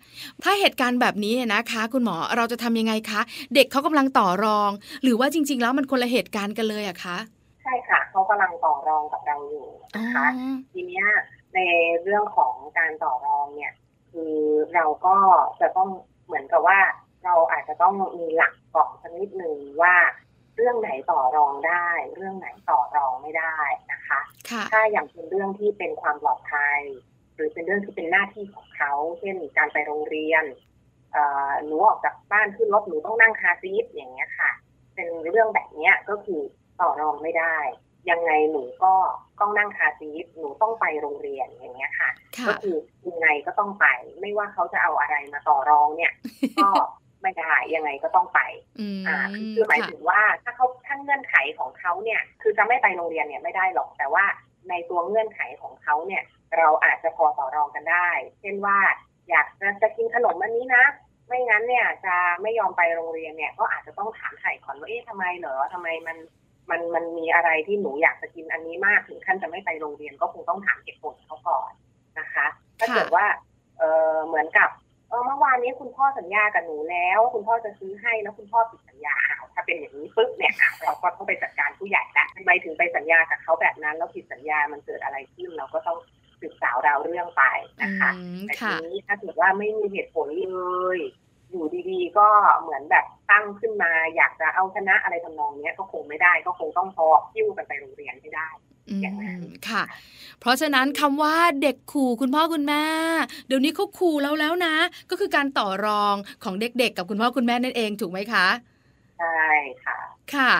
[0.42, 3.20] ถ้าเหตุการณ์แบบนี้นะคะ คุณหมอเราจะทำยังไงคะ
[3.54, 4.70] เด็กเขากำลังต่อรอง
[5.02, 7.18] หรือว่าจริง ๆ แล้วมันคนละเหตุการณ์กันเลยอะคะ
[7.62, 9.66] ใช่ค่ะเขากำลังต่อรองกับเราอยู่
[9.96, 10.26] อ๋อนะคะ
[10.72, 11.06] ทีเนี้ย
[11.54, 11.60] ใน
[12.02, 13.72] เรื่องของการต่อรองเนี่ย
[14.10, 14.34] คือ
[14.74, 15.16] เราก็
[15.60, 15.88] จะต้อง
[16.26, 16.78] เหมือนกับว่า
[17.24, 19.94] เราอาจจะต้องมีหลักก่อนสักนิดหนึ่งว่า
[20.58, 23.58] เรื่องไหนต่อรองได้ เรื่องไหนต่อรองไม่ได้
[23.92, 26.80] นะคะค่ะถ้าอย่างเป็นเรื่องที่เป็นความปลอดภัย
[27.34, 30.44] หรือเป็นเรื่องที่เป็นหน้าที่ของเขา เช่นการไปโรงเรียน
[31.12, 34.50] เอ่อหนูออกจากบ้านขึ้นรถหนูต้องนั่งคาร์ซีทอย่างเงี้ยค่ะ
[34.94, 36.40] เป็นเรื่องแบบเนี้ยก็คือ
[36.80, 37.58] ต่อรองไม่ได้
[38.10, 38.94] ยังไงหนูก็
[39.40, 42.76] ต้องนั่งคาร์ซีทหนูต้องไปโรงเรียนอย่างเงี้ยค่ะค่ะ ก็คือ
[43.08, 43.86] ยังไงก็ต้องไป
[44.20, 46.12] ไม่ว่าเขาจะเอาอะไรมาต่อรองเนี่ย
[46.62, 46.70] ก็
[47.22, 48.40] ไม่ได้ยังไงก็ต้องไป
[48.80, 49.18] อืมอ่า
[49.54, 54.24] คือหมายค่ะถึงว่าถ้าเขาถ้าเงื่อนไขของเขาเนี่ย คือจะไม่ไปโรงเรียนเนี่ยไม่ได้หรอกแต่ว่า
[54.70, 56.22] ในตัวเงื่อนไขของเขาเนี่ย
[56.58, 58.10] เราอาจจะพอต่อรองกันได้
[58.40, 58.78] เช่นว่า
[59.30, 60.84] อยากจะจะกินขนมอันนี้นะ
[61.28, 66.16] ไม่งั้นเนี่ยจะไม่ยอมไปโรงเรียนเนี่ย ก็อาจจะต้องถามไถ่ก่อนว่าเอ๊ะทำไมเหรอทำไมมัน
[66.70, 71.72] มันมันมีอะไรที่หนูอยากจะกินอันนี้มากถึงขั้นจะไม่ไปโรงเรียนก็คงต้องถามเหตุผลเขาก่อน
[72.18, 72.46] นะคะ
[72.78, 73.26] ถ้าเกิดว่า
[73.78, 74.68] เออเหมือนกับ
[75.08, 85.98] เออเมื่อวานนี้คุณพ่อสัญญากับหนูแล้วว่าคุณพ่อจะซื้อให้แล้วคุณพ่อผิดสัญญาอ้าวถ้าเป็นอย่างนี้ปุ๊บเนี่ยอะเราก็ต้องไปจัดการผู้ใหญ่ละทำไมถึงไปสัญญากับเขาแบบนั้น แล้วผิดสัญญามันเกิดอะไรขึ้นเราก็ต้อง
[86.42, 87.44] ศึกษาราวเรื่องไป
[87.82, 90.48] นะคะอืมแต่ทีค่ะนี้ถ้าเกิดว่าไม่มีเหตุผลเล
[90.96, 90.98] ย
[91.50, 92.28] อยู่ดีๆ ก็
[92.60, 98.48] เหมือนแบบตั้งขึ้นมา อยากจะเอาชนะอะไรทำนองเนี้ยก็คงไม่ได้ ก็คงต้องพอคิ้วกันไปโรงเรียนให้ได้
[98.88, 99.82] อืมอย่างนั้นค่ะ
[100.40, 102.84] เพราะฉะนั้นคำว่าเด็กขู่คุณพ่อคุณแม่
[103.46, 104.74] เดี๋ยวนี้เขาขู่แล้วแล้วนะ
[105.10, 108.46] ก็คือการต่อรองของเด็กๆ กับคุณพ่อคุณแม่นั่นเองถูกไหมคะ
[109.18, 109.44] ใช่
[109.84, 109.98] ค่ะ
[110.34, 110.52] ค่ะ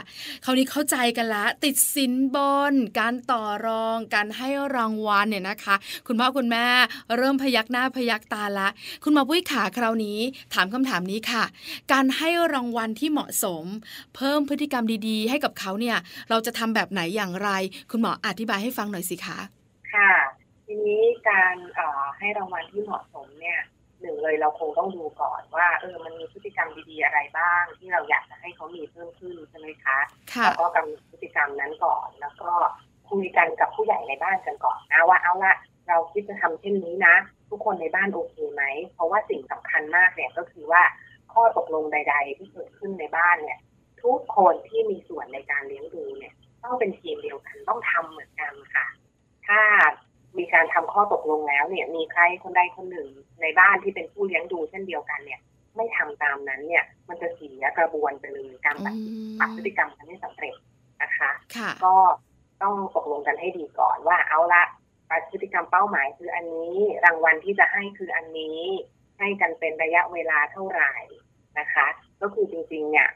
[0.44, 2.36] คราวนี้เข้าใจกันละ ติดสินบ
[2.72, 6.66] น การต่อรอง การให้รางวัลเนี่ยนะคะ คุณพ่อคุณแม่
[7.16, 8.68] เริ่มพยักหน้าพยักตาละ
[9.04, 10.18] คุณหมอปุ้ยขาคราวนี้
[10.54, 11.44] ถามคำถามนี้ค่ะ
[11.92, 13.64] การให้รางวัลที่เหมาะสม
[14.16, 15.96] เพิ่มพฤติกรรมดีๆ ให้กับเขาเนี่ย
[16.30, 17.50] เราจะทำแบบไหนอย่างไร
[17.90, 19.38] คุณหมออธิบายให้ฟังหน่อยสิคะ
[19.94, 20.12] ค่ะ
[20.66, 23.60] ทีนี้การเอ่อให้รางวัลที่เหมาะสมเนี่ย
[24.00, 29.98] หนึ่งเลยเราคงต้องดูก่อนว่าเออมันมีพฤติกรรมดีๆอะไรบ้าง ที่เราอยากจะให้เขามีเพิ่มขึ้นใช่ไหมคะ
[30.34, 32.52] ค่ะเราก็กำหนดพฤติกรรมนั้นก่อน แล้วก็
[33.10, 35.54] คุยกันกับผู้ใหญ่ในบ้านกันก่อนนะว่าเอาละ
[35.88, 37.16] เราคิดจะทำเช่นนี้นะ
[37.50, 38.62] ทุกคนในบ้านโอเคไหม
[38.94, 40.82] เพราะว่าสิ่งสำคัญมากเนี่ยก็คือว่า
[41.32, 43.58] ข้อตกลงใด ๆ ที่เกิดขึ้นในบ้านเนี่ย
[44.02, 46.34] ทุกคนที่มีส่วนในการเลี้ยงดูเนี่ย
[46.64, 48.86] ต้องเป็นทีมเดียวกันต้องทำเหมือนกันค่ะ
[49.46, 49.60] ถ้า
[50.38, 53.08] มีการทำข้อตกลงแล้วเนี่ย มีใครคนใดคนหนึ่ง
[53.42, 55.40] ในบ้านที่เป็นผู้เลี้ยงดูเช่นเดียวกันเนี่ย
[55.76, 60.54] ไม่ทำตามนั้นเนี่ย มันจะเสียกระบวนไปเลยการปรับอืมปรับพฤติกรรมกันไม่สำเร็จ
[61.02, 61.94] นะคะค่ะก็
[62.62, 64.62] ต้องตกลงกันให้ดีก่อนว่าเอาละ
[65.30, 66.74] พฤติกรรมเป้าหมายคืออันนี้
[67.04, 68.58] รางวัลที่จะให้คืออันนี้
[69.18, 70.94] ให้กันเป็นระยะเวลาเท่าไหร่
[71.58, 71.86] นะคะ
[72.20, 73.08] ก็คือจริงๆ เนี่ย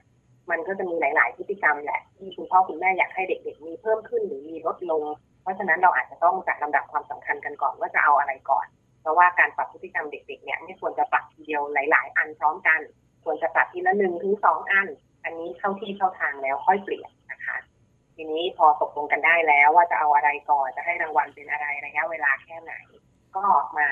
[0.51, 5.03] มันก็จะมีหลาย ๆ พฤติกรรมแหละที่คุณพ่อคุณแม่อยากให้เด็ก ๆ มีเพิ่มขึ้นหรือมีลดลง
[5.43, 8.67] เพราะฉะนั้นเราอาจจะต้องจัดลำดับความสำคัญกันก่อนว่าจะเอาอะไรก่อน
[9.01, 12.81] เพราะว่าการปรับพฤติกรรมเด็กๆเนี่ยไม่ควรจะปรับทีเดียวหลาย ๆ อันพร้อมกัน
[13.25, 14.89] ควรจะปรับทีละหนึ่งถึงสองอัน
[15.25, 17.57] อันนี้เข้าที่เข้าทางแล้วค่อยเปลี่ยนนะคะ
[18.17, 22.73] ทีนี้พอตกลงกันได้แล้วว่าจะเอาอะไรก่อนจะให้รางวัลเป็นอะไรระยะเวลาแค่ไหน
[23.37, 23.45] ก็
[23.79, 23.87] มา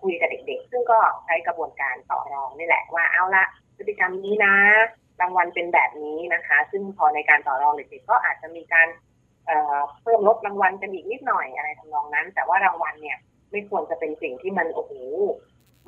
[0.00, 3.44] คุยกับเด็กๆ ซึ่งก็ใช้กระบวนการต่อรองนี่แหละว่าเอาละ
[3.76, 4.54] พฤติกรรมนี้นะ
[5.20, 8.88] รางวัลเป็นแบบนี้นะคะ ซึ่งพอในการต่อรองเด็กๆก็อาจจะมีการ
[9.46, 13.18] เอ่อเพิ่มลดรางวัลกันอีกนิดหน่อยอะไรทำนองนั้น แต่ว่ารางวัลเนี่ย
[13.50, 14.92] ไม่ควรจะเป็นสิ่งที่มันโอ้โห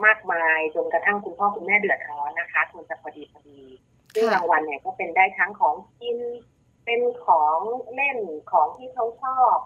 [0.07, 3.61] มากมายจนกระทั่งคุณพ่อคุณแม่เดือดร้อนนะคะควรจะพอดีพอดี
[4.14, 6.18] ซึ่งค่ะรางวัลเนี่ยก็เป็นได้ทั้งของกิน
[6.84, 7.59] เป็นของ
[7.94, 8.18] เล่น
[8.52, 9.57] ของที่เขาชอบ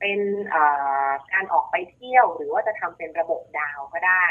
[0.00, 0.62] เป็นเอ่
[1.06, 4.26] อการออกไปเที่ยว หรือว่าจะทำเป็นระบบดาวก็ได้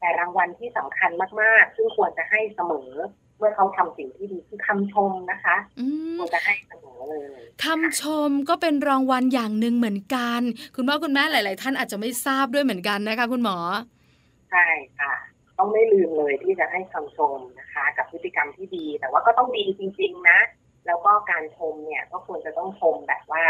[0.00, 1.10] แต่รางวัลที่สำคัญ
[1.40, 2.90] มากๆ ซึ่งควรจะให้เสมอ
[3.21, 10.40] เมื่อเขาทำสิ่งที่ดีคือคำชมนะคะอืมควรจะให้เสมอเลยคำชมก็เป็นรางวัลอย่างหนึ่งเหมือนกัน
[10.76, 13.56] คุณพ่อคุณแม่หลาย ๆ ท่านอาจจะไม่ทราบด้วยเหมือนกันนะคะ คุณหมอ
[14.50, 14.66] ใช่
[14.98, 15.12] ค่ะ
[15.58, 20.38] ต้องไม่ลืมเลยที่จะให้คำชมนะคะ กับพฤติกรรมที่ดี แต่ว่าก็ต้องดีจริง ๆ นะ
[20.86, 23.44] แล้วก็การชมเนี่ยก็ควรจะต้องชมแบบว่า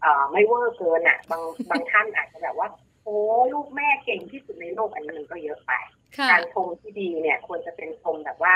[0.00, 2.68] เอ่อไม่เวอร์เกินอะ บางบางท่านอาจจะแบบว่า
[3.04, 3.16] โอ้
[3.52, 5.72] ลูกแม่เก่งที่สุดในโลกอันนี้มันก็เยอะไป
[6.16, 8.54] ค่ะการชมที่ดีเนี่ย ควรจะเป็นชมแบบว่า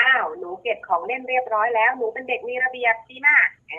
[0.00, 3.76] อ้าวหนูเก็บของเล่นเรียบร้อยแล้วหนูเป็นเด็กมีระเบียบดีมากแหม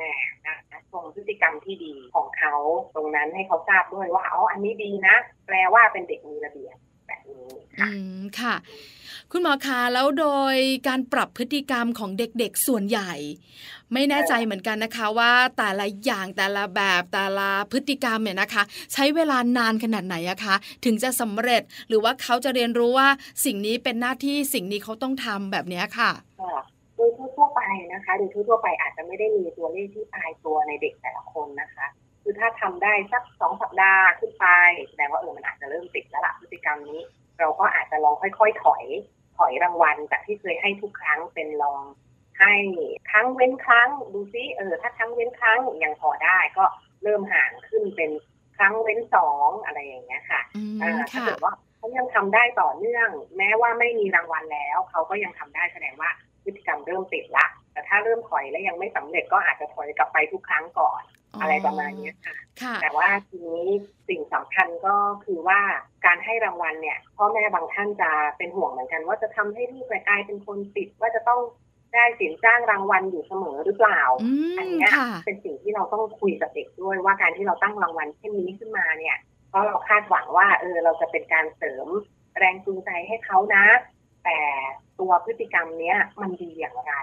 [0.47, 0.57] นะ
[0.91, 2.55] ส่งพฤติกรรมที่ดีของเขา
[2.95, 5.16] ตรงนั้นให้เขาทราบด้วยว่าอ๋ออันนี้ดีนะ
[5.47, 6.76] แปลว่าเป็นเด็กมีระเบียบ
[7.07, 7.49] แบบนี้
[7.80, 8.55] ค่ะอืมค่ะ
[9.38, 10.55] คุณหมอคะแล้วโดย
[10.88, 13.11] การปรับพฤติกรรมของเด็กๆส่วนใหญ่
[13.93, 18.63] ไม่แน่ใจเหมือนกันนะคะว่าแต่ละอย่างแต่ละแบบแต่ละพฤติกรรมเนี่ยนะคะ
[18.93, 20.55] ใช้เวลานานขนาดไหนอะคะ
[20.86, 23.09] ถึงจะสำเร็จหรือว่าเขาจะเรียนรู้ว่า
[23.45, 26.11] สิ่งนี้เป็นหน้าที่สิ่งนี้เขาต้องทำแบบนี้ค่ะ
[26.41, 26.57] ค่ะ
[26.95, 27.61] โดยทั่วๆไป
[27.93, 31.88] นะคะโดยทั่วๆไปอาจจะไม่ได้มีตัวเลขที่ตายตัวในเด็กแต่ละคนนะคะ
[32.23, 34.45] คือถ้าทำได้สักสองสัปดาห์ขึ้นไป
[34.89, 37.01] แสดงว่าเออมันอาจจะเริ่มติดแล้วล่ะพฤติกรรมนี้
[37.39, 38.83] เราก็อาจจะลองค่อยๆถอย
[39.38, 41.81] ถอยรางวัลจากที่เคยให้ทุกครั้งเป็นลอง
[42.39, 42.53] ให้
[43.09, 46.65] ครั้งเว้นครั้งดูซิเออถ้าครั้งเว้นครั้งยังพอได้ก็
[47.03, 48.11] เริ่มห่างขึ้นเป็น
[48.57, 56.09] ครั้งเว้นสองอะไรอย่างเงี้ยค่ะอืมอ่าถ้าค่ะเกิดว่าเขายังทำได้ต่อเนื่อง แม้ว่าไม่มีรางวัลแล้ว เขาก็ยังทำได้แสดงว่า
[56.43, 61.01] พฤติกรรมเริ่มติดละ แต่ถ้าเริ่มถอยแล้วยังไม่สำเร็จก็อาจจะถอยกลับไปทุกครั้งก่อน
[61.39, 63.65] อะไรประมาณเนี้ยค่ะค่ะ แต่ว่าทีนี้
[64.09, 65.59] สิ่งสำคัญก็คือว่า
[66.05, 71.41] การให้รางวัลเนี่ยพ่อแม่บางท่านจะเป็นห่วงเหมือนกัน ว่าจะทำให้ลูกกลายเป็นคนติดว่าจะต้อง
[71.93, 79.17] ได้สินจ้างรางวัลอยู่เสมอหรือเปล่าอือันมเนี้ยค่ะเป็นสิ่งที่เราต้องคุยกับเด็กด้วยว่าการที่เราตั้งรางวัลเช่นนี้ขึ้นมาเนี่ย
[79.49, 81.88] เพราะเราคาดหวังว่าเออเราจะเป็นการเสริม
[82.38, 83.65] แรงจูงใจให้เขานะ
[84.25, 84.39] แต่
[84.99, 86.93] ตัวพฤติกรรมเนี้ยมันดีอย่างไร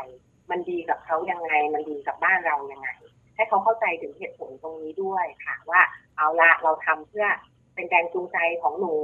[0.50, 2.88] มันดีกับเขายังไง มันดีกับบ้านเรายังไง
[3.36, 5.80] ให้เขาเข้าใจถึงเหตุผลตรงนี้ด้วยค่ะว่า
[6.16, 7.26] เอาละเราทำเพื่อ
[7.74, 8.94] เป็นแรงจูงใจของหนู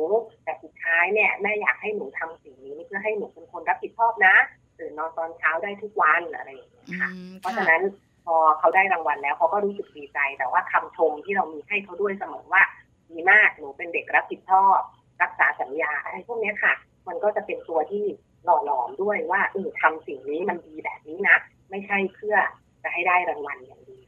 [0.44, 4.34] แต่สุดท้ายเนี่ยแม่อยากให้หนูทำสิ่งนี้เพื่อให้หนูเป็นคนรับผิดชอบนะ
[4.78, 7.10] ตื่นนอนตอนเช้าได้ทุกวันอะไรอย่างเงี้ยค่ะ
[7.40, 7.82] เพราะฉะนั้น
[8.26, 12.62] พอเขาได้รางวัลแล้วเขาก็รู้สึกดีใจ แต่ว่าคำชมที่เรามีให้เขาด้วยเสมอว่า
[13.10, 14.78] ดีมากหนูเป็นเด็กรับผิดชอบ
[15.22, 16.74] รักษาสัญญาอะไรพวกนี้ค่ะ
[17.08, 18.04] มันก็จะเป็นตัวที่
[18.44, 21.36] หล่อหลอมด้วยว่าเออทำสิ่งนี้มันดีแบบนี้นะ
[21.70, 22.36] ไม่ใช่เพื่อ
[22.82, 24.06] จะให้ได้รางวัลอย่างเดีย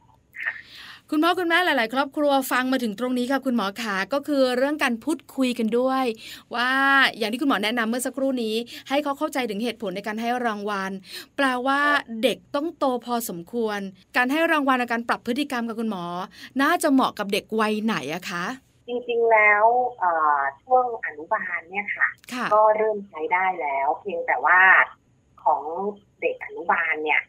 [1.13, 6.05] คุณพ่อคุณแม่หลาย ๆ ครอบครัวฟังมาถึงตรงนี้ค่ะคุณหมอขาก็คือเรื่องการพูดคุยกันด้วย
[6.55, 6.71] ว่า
[7.17, 8.55] อย่างที่คุณหมอแนะนำเมื่อสักครู่นี้
[8.89, 10.91] ให้เขาเข้าใจถึงเหตุผลในการให้รางวัล
[11.35, 11.81] แปลว่า
[12.23, 13.79] เด็กต้องโตพอสมควร
[14.17, 16.05] การให้รางวัลในการปรับพฤติกรรมกับคุณหมอ
[16.61, 18.45] น่าจะเหมาะกับเด็กวัยไหนอะคะ
[18.87, 19.65] จริงๆ แล้ว
[19.99, 24.59] เอ่อช่วงอนุบาลเนี่ยค่ะค่ะ ก็เริ่มใช้ได้แล้ว เพียงแต่ว่า
[25.43, 25.61] ของ
[26.21, 27.21] เด็กอนุบาลเนี่ย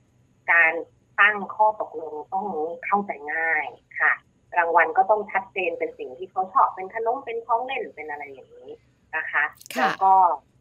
[0.53, 0.73] การ
[1.21, 2.47] ตั้งข้อตกลงต้อง
[2.85, 3.67] เข้าใจง่าย
[4.01, 4.13] ค่ะ
[4.59, 8.71] รางวัลก็ต้องชัดเจนเป็นสิ่งที่เขาชอบเป็นขนมเป็นของเล่นเป็นอะไรอย่างนี้
[9.17, 9.45] นะคะ
[9.77, 10.13] ค่ะแล้วก็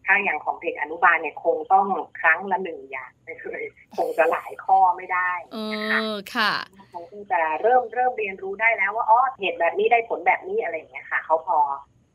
[0.05, 1.87] ถ้าอย่างของเด็กอนุบาลเนี่ยคงต้อง
[2.19, 3.63] ครั้งละหนึ่งอย่างไปเลย
[3.97, 6.51] คงจะหลายข้อไม่ได้เอนะคะอค่ะ
[6.89, 11.59] เขาคงจะเริ่มเริ่มเรียนรู้ได้แล้วว่าอ๋อเหตุแบบนี้ได้ผลแบบนี้อะไรอย่างเงี้ยค่ะเขาพอ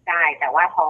[0.08, 0.86] ได้แต่ว่าพอ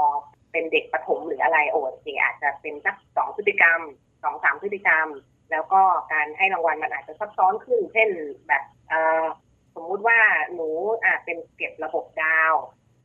[0.53, 3.81] เป็นเด็กประถมหรืออะไรโอ้จริงอาจจะเป็นสักสองพฤติกรรม
[4.23, 5.07] สองสามพฤติกรรม
[5.51, 5.83] แล้วก็
[6.13, 8.09] การให้รางวัลมันอาจจะซับซ้อนขึ้น เช่น
[8.49, 8.63] แบบ
[9.75, 10.19] สมมุติว่า
[10.55, 10.69] หนู
[11.05, 12.55] อะเป็นเก็บระบบดาว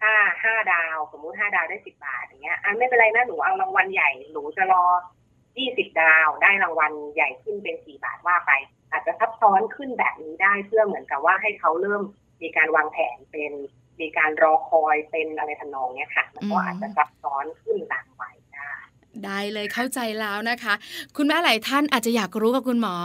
[0.02, 0.14] ถ้า
[0.44, 4.86] ห้าดาว สมมุติห้าดาวได้สิบบาทอย่างเงี้ยอะไม่เป็นไรนะหนูเอารางวัลใหญ่หนูจะรอ
[5.58, 8.52] ยี่สิบดาวได้รางวัลใหญ่ขึ้นเป็นสี่บาทว่าไป
[8.92, 12.04] อาจจะซับซ้อนขึ้นแบบนี้ได้เพื่อเหมือนกับว่าให้เขาเริ่ม
[12.42, 13.54] มีการวางแผนเป็น
[14.02, 18.41] มีการรอคอยเป็นอะไรทำนองเนี้ยค่ะมันก็อาจจะซับซ้อนขึ้นตามวัยได้
[19.26, 20.74] ได้เลยเข้าใจแล้วนะคะ
[21.18, 22.96] คุณแม่หลายท่านอาจจะอยากรู้กับคุณหมอ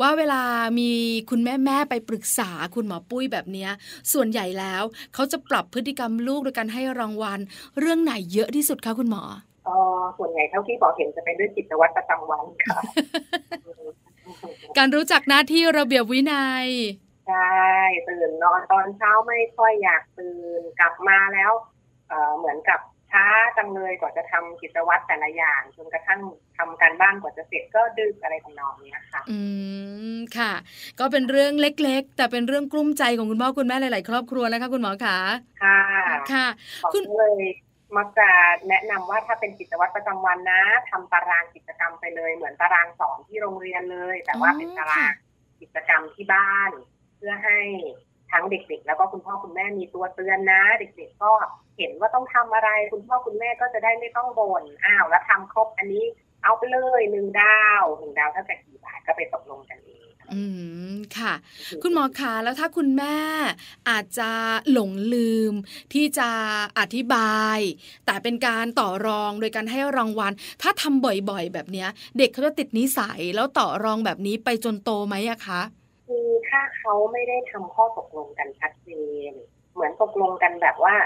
[0.00, 0.42] ว่าเวลา
[0.78, 0.90] มี
[1.30, 3.70] คุณแม่แม่ๆไปปรึกษาคุณหมอปุ้ยแบบเนี้ย
[4.12, 4.82] ส่วนใหญ่แล้ว
[5.14, 7.38] เขาจะปรับพฤติกรรมลูกโดยการให้รางวัล
[7.80, 9.22] เรื่องไหนเยอะที่สุดคะคุณหมอ
[9.68, 9.78] ก็
[10.18, 12.78] ส่วนใหญ่เท่าที่บอกเห็นจะเป็นเรื่องกิจวัตรประจำวันค่ะ
[14.78, 16.66] การรู้จักหน้าที่ระเบียบวินัย
[17.28, 17.58] ใช่
[18.08, 21.52] ตื่นนอนตอนเช้าไม่ค่อยอยากตื่นกลับมาแล้ว
[22.08, 22.80] เอ่อเหมือนกับ
[23.12, 23.24] ช้า
[23.56, 26.20] จังเลยกว่าจะทำกิจวัตรแต่ละอย่างจนกระทั่ง
[26.58, 29.38] ทำการบ้านกว่าจะเสร็จก็ดึกอะไรทำนองเนี้ยค่ะ อื
[30.16, 30.52] มค่ะ
[31.00, 35.18] ก็เป็นเรื่องเล็ก ๆ แต่เป็นเรื่องกลุ้มใจของคุณพ่อคุณแม่หลาย ๆ ครอบครัวนะคะคุณหมอคะ
[35.62, 35.80] ค่ะ
[36.32, 36.46] ค่ะ
[36.84, 37.44] ขอคุณก็เลย
[37.96, 38.28] มักจะ
[38.68, 45.12] แนะนำว่าถ้าเป็นกิจวัตรประจำวันนะทำตารางกิจกรรมไปเลย เหมือนตารางสอนที่โรงเรียนเลย แต่ว่าเป็นตาราง
[45.60, 46.70] กิจกรรมที่บ้าน
[47.16, 47.58] เพื่อให้
[48.32, 51.32] ทั้งเด็กๆ แล้วก็คุณพ่อคุณแม่มีตัวเตือนนะ เด็กๆก็
[51.78, 56.04] เห็นว่าต้องทำอะไร คุณพ่อคุณแม่ก็จะได้ไม่ต้องบ่นอ้าวแล้วทำครบอันนี้
[56.44, 60.42] เอาไปเลยหนึ่งดาวหนึ่งดาวเท่ากับกี่บาทก็ไปตกลงกันเองอื
[60.92, 61.34] มค่ะ
[61.82, 63.18] คุณหมอคะแล้วถ้าคุณแม่
[63.90, 64.30] อาจจะ
[64.72, 65.52] หลงลืม
[65.92, 66.30] ที่จะ
[66.78, 67.58] อธิบาย
[68.06, 75.60] แต่เป็นการต่อรองโดยการให้รางวัล ถ้าทำบ่อยๆ แบบเนี้ย เด็กเขาจะติดนิสัยแล้วต่อรองแบบนี้ไปจนโตไหมอะคะ
[76.08, 78.90] คือถ้าเขาไม่ได้ทำข้อตกลงกันชัดเจ
[79.30, 79.32] น
[79.74, 80.96] เหมือนตกลงกันแบบว่า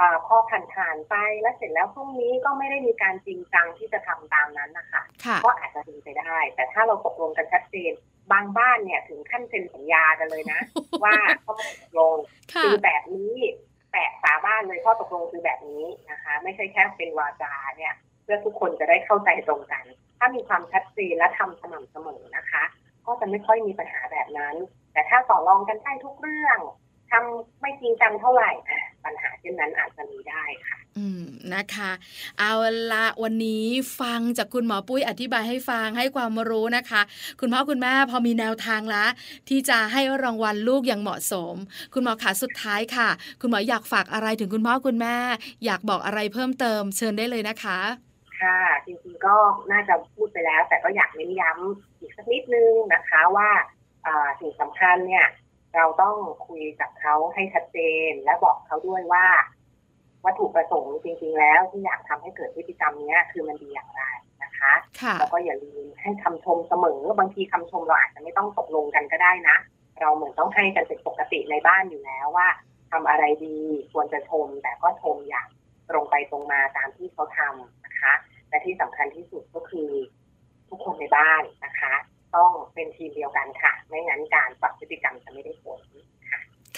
[0.00, 0.36] อ่าพอ
[0.72, 7.92] ผ่านๆไปแล้วเสร็จแล้วพรุ่งนี้ก็ไม่ได้มีการจริงจังที่จะทำตามนั้นนะคะค่ะก็อาจจะเป็นไปได้ แต่ถ้าเราตกลงกันชัดเจน
[8.32, 10.60] บางบ้านเนี่ยถึงขั้นเซ็นสัญญากันเลยนะ
[11.04, 12.16] ว่าข้อตกลง
[12.52, 13.34] ค่ะคือแบบนี้
[13.90, 19.84] แปะฝาบ้านเลยข้อตกลงคือแบบนี้นะคะ ไม่ใช่แค่เป็นวาจาเนี่ย เพื่อทุกคนจะได้เข้าใจตรงกัน
[20.18, 22.64] ถ้ามีความชัดเจนและทำสม่ำเสมอนะคะ
[23.08, 24.54] ก็จะไม่ค่อยมีปัญหาแบบนั้น
[24.92, 26.58] แต่ถ้าต่อรองกันได้ทุกเรื่อง
[27.10, 28.50] ทำไม่จริงจังเท่าไหร่
[29.04, 31.90] ปัญหาเช่นนั้นอาจจะมีได้ค่ะ อืมนะคะ
[32.38, 32.52] เอา
[32.92, 33.66] ละวันนี้
[34.00, 37.02] ฟังจากคุณหมอปุ้ยอธิบายให้ฟังให้ความรู้นะคะ
[37.40, 39.06] คุณพ่อคุณแม่พอมีแนวทางละ
[39.48, 41.54] ที่จะให้รางวัลลูกอย่างเหมาะสม
[41.94, 43.08] คุณหมอขาสุดท้ายค่ะ
[43.40, 45.16] คุณหมออยากฝากอะไรถึงคุณพ่อคุณแม่
[45.64, 48.07] อยากบอกอะไรเพิ่มเติม เชิญได้เลยนะคะ
[48.40, 49.36] ค่ะ จริงๆก็
[49.72, 53.50] น่าจะพูดไปแล้ว แต่ก็อยากเน้นย้ำอีกสักนิดนึงนะคะว่า
[54.06, 55.26] อ่าสิ่งสำคัญเนี่ย
[55.76, 56.16] เราต้อง
[56.46, 57.78] คุยกับเขาให้ชัดเจ
[58.08, 59.26] น และบอกเขาด้วยว่า
[60.24, 64.02] วัตถุประสงค์จริง ๆ แล้วที่อยากทำให้เกิดพฤติกรรมเนี้ยคือมันดีอย่างไร
[64.42, 69.56] นะคะค่ะแล้วก็อย่าลืมให้คำชมเสมอ บางทีคำชมเราอาจจะไม่ต้องตกลงกันก็ได้นะ
[70.00, 72.48] เราเหมือนต้องให้กันเป็นปกติในบ้านอยู่แล้วว่า
[72.90, 73.58] ทำอะไรดี
[73.92, 75.48] ควรจะชม แต่ก็ชมอย่าง
[75.90, 78.12] ตรงไปตรงมาตามที่เขาทำนะคะ
[78.48, 79.90] และที่สำคัญที่สุดก็คือ
[80.68, 81.94] ทุกคนในบ้านนะคะ
[82.36, 85.80] ต้องเป็นทีมเดียวกันค่ะ ไม่งั้นการปรับพฤติกรรมจะไม่ได้ผล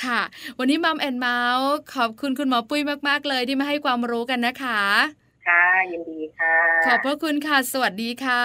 [0.02, 0.20] ค่ะ
[0.58, 4.80] วันนี้มัมแอนเมาส์ขอบคุณคุณหมอปุ้ยมาก ๆ เลยที่มาให้ความรู้กันนะคะ
[5.48, 6.54] ค่ะยินดีค่ะ
[6.86, 8.44] ขอบพระคุณค่ะ สวัสดีค่ะ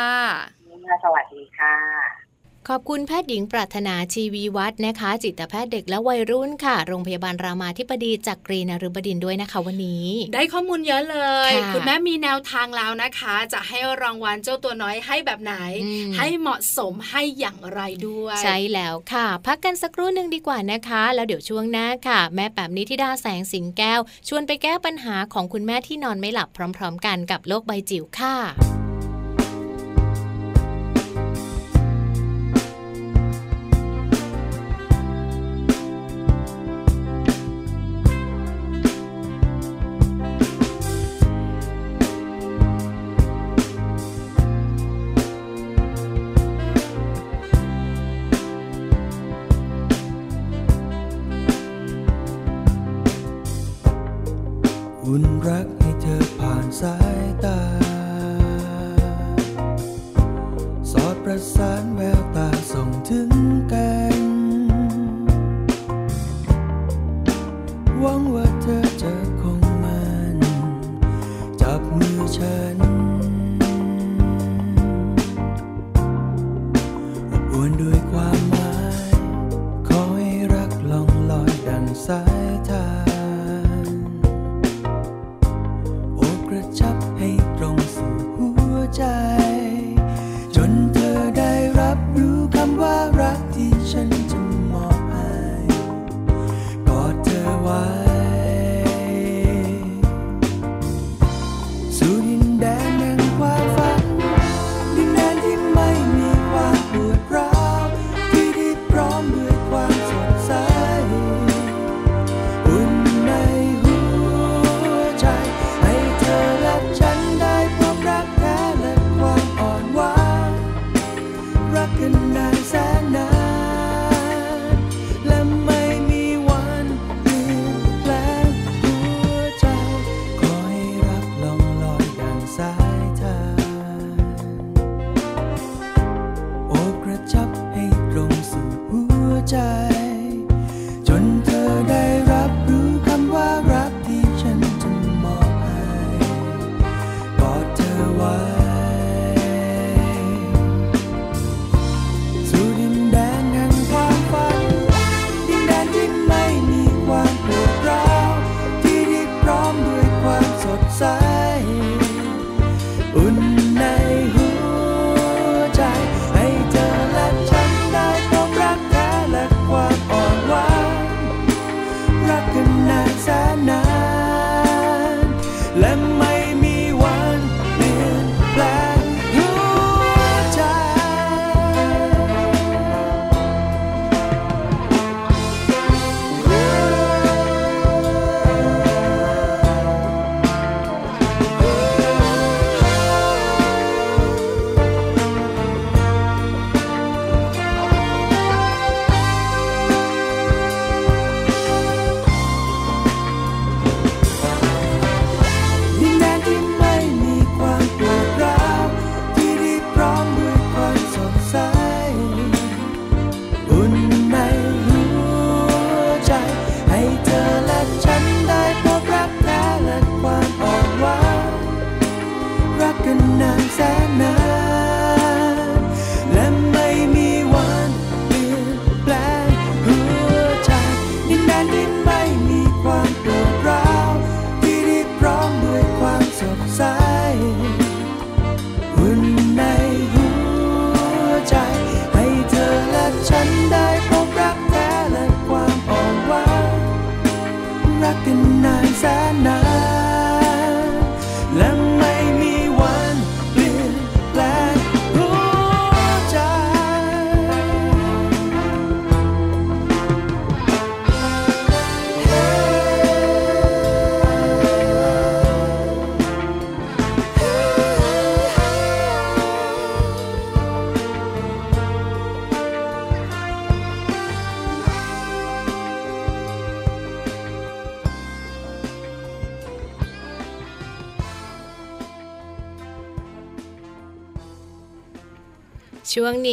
[1.06, 2.35] สวัสดีค่ะ
[2.70, 11.18] ขอบคุณแพทย์หญิงปรารถนาชีวีวัฒน์นะคะ จิตแพทย์เด็กและวัยรุ่นค่ะ โรงพยาบาลรามาธิบดีจากกรีนฤบดินทร์ด้วยนะคะวันนี้ ได้ข้อมูลเยอะเล
[11.50, 15.54] ยค่ะคุณแม่มีแนวทางแล้วนะคะ จะให้รางวัลเจ้าตัวน้อยให้แบบไหน
[15.84, 28.85] อืมให้เหมาะสมให้อย่างไรด้วย ใช่แล้วค่ะ พักกันสักครู่หนึ่งดีกว่านะคะ แล้วเดี๋ยวช่วงหน้าค่ะ แม่แป๋มนิธิดาแสงสิงแก้ว ชวนไปแก้ปัญหาของคุณแม่ที่นอนไม่หลับพร้อม ๆ กันกับโลกใบจิ๋วค่ะ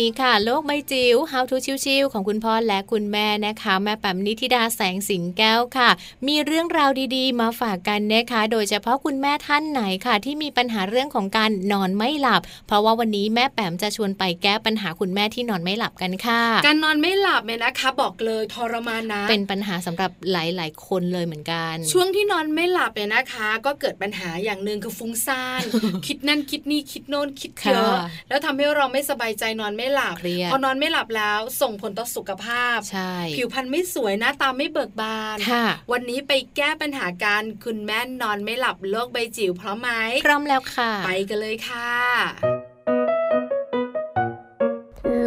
[0.03, 5.91] นี้ค่ะ โลกใบจิ๋ว How to ชิวๆของคุณพ่อและคุณแม่นะคะ แม่แป๋มนิธิดาแสงสิงแก้วค่ะ
[6.27, 25.63] มีเรื่องราวดีๆ มาฝากกันนะคะ โดยเฉพาะคุณแม่ท่านไหนค่ะ ที่มีปัญหาเรื่องของการนอนไม่หลับ เพราะว่าวันนี้แม่แป๋มจะชวนไปแก้ปัญหาคุณแม่ที่นอนไม่หลับกันค่ะ การนอนไม่หลับเนี่ยนะคะ บอกเลยทรมานนะเป็นปัญหาสำหรับหลายๆ คนเลยเหมือนกัน ช่วงที่นอนไม่หลับเนี่ยนะคะ ก็เกิดปัญหาอย่างหนึ่งคือฟุ้งซ่าน
[26.07, 39.91] คิดนั่นคิดนี่คิดโน่นคิดเยอะค่ะแล้วทำให้เราไม่สบายใจนอนไม่หลับเครียดพอนอนไม่หลับแล้วส่งผลต่อสุขภาพใช่ผิวพรรณไม่สวยหน้าตาไม่เบิกบานค่ะวันนี้ไปแก้ปัญหาการคุณแม่นอนไม่หลับโรคใบจิ๋วพร้อมไหม
[40.25, 41.93] พร้อมแล้วค่ะ ไปกันเลยค่ะ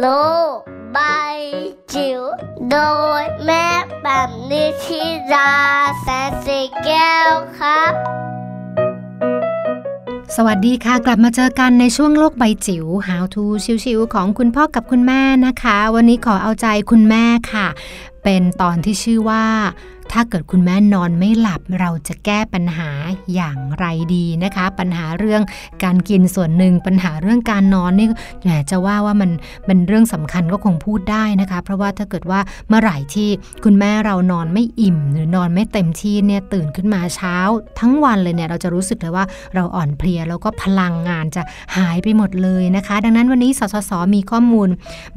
[0.00, 0.06] โล
[0.54, 0.56] ก
[0.92, 0.98] ใบ
[1.94, 2.20] จิ๋ว
[2.70, 2.78] โด
[3.20, 3.66] ยแม่
[4.02, 5.02] แบบนิชิ
[5.34, 5.52] รา
[6.02, 7.92] แสนสีแก้วครับ
[10.38, 13.44] สวัสดีค่ะ กลับมาเจอกันในช่วงโลกใบจิ๋ว How to
[13.84, 17.66] ชิวๆของคุณพ่อกับคุณแม่นะคะ วันนี้ขอเอาใจคุณแม่ค่ะ
[18.22, 19.44] เป็นตอนที่ชื่อว่า
[20.12, 22.90] ถ้าเกิดคุณแม่นอนไม่หลับเราจะแก้ปัญหา
[23.34, 25.42] อย่างไรดีนะคะ ปัญหาเรื่อง
[25.84, 28.08] การกินส่วนหนึ่งปัญหาเรื่องการนอนนี่
[28.42, 29.30] แหมจะว่าว่ามัน
[29.66, 33.28] เป็นเรื่องสำคัญก็คงพูดได้นะคะ เพราะว่าถ้าเกิดว่าเมื่อไหร่ที่
[33.64, 37.36] คุณแม่เรานอนไม่อิ่ม หรือนอนไม่เต็มที่เนี่ยตื่นขึ้นมาเช้า
[37.80, 41.42] ทั้งวันเลยเนี่ยเราจะรู้สึกเลยว่าเราอ่อนเพลียแล้วก็พลังงานจะ
[41.76, 44.68] หายไปหมดเลยนะคะ ดังนั้นวันนี้สสสมีข้อมูล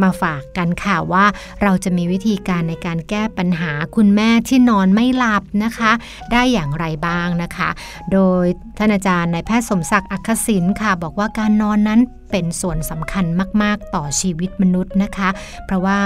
[0.01, 1.25] มาฝากกันค่ะว่า
[1.63, 5.91] เราจะมีวิธีการในการแก้ปัญหาคุณแม่ที่นอนอนไม่หลับนะคะ
[6.31, 7.69] ได้อย่างไรบ้างนะคะ
[8.11, 8.45] โดย
[8.77, 11.99] ท่านอาจารย์นายแพทย์สมศักดิ์อักศินค่ะ บอกว่าการนอนนั้น
[12.31, 13.25] เป็นส่วนสำคัญ
[13.61, 15.29] มาก ๆ ต่อชีวิตมนุษย์นะคะ
[15.65, 15.97] เพราะว่า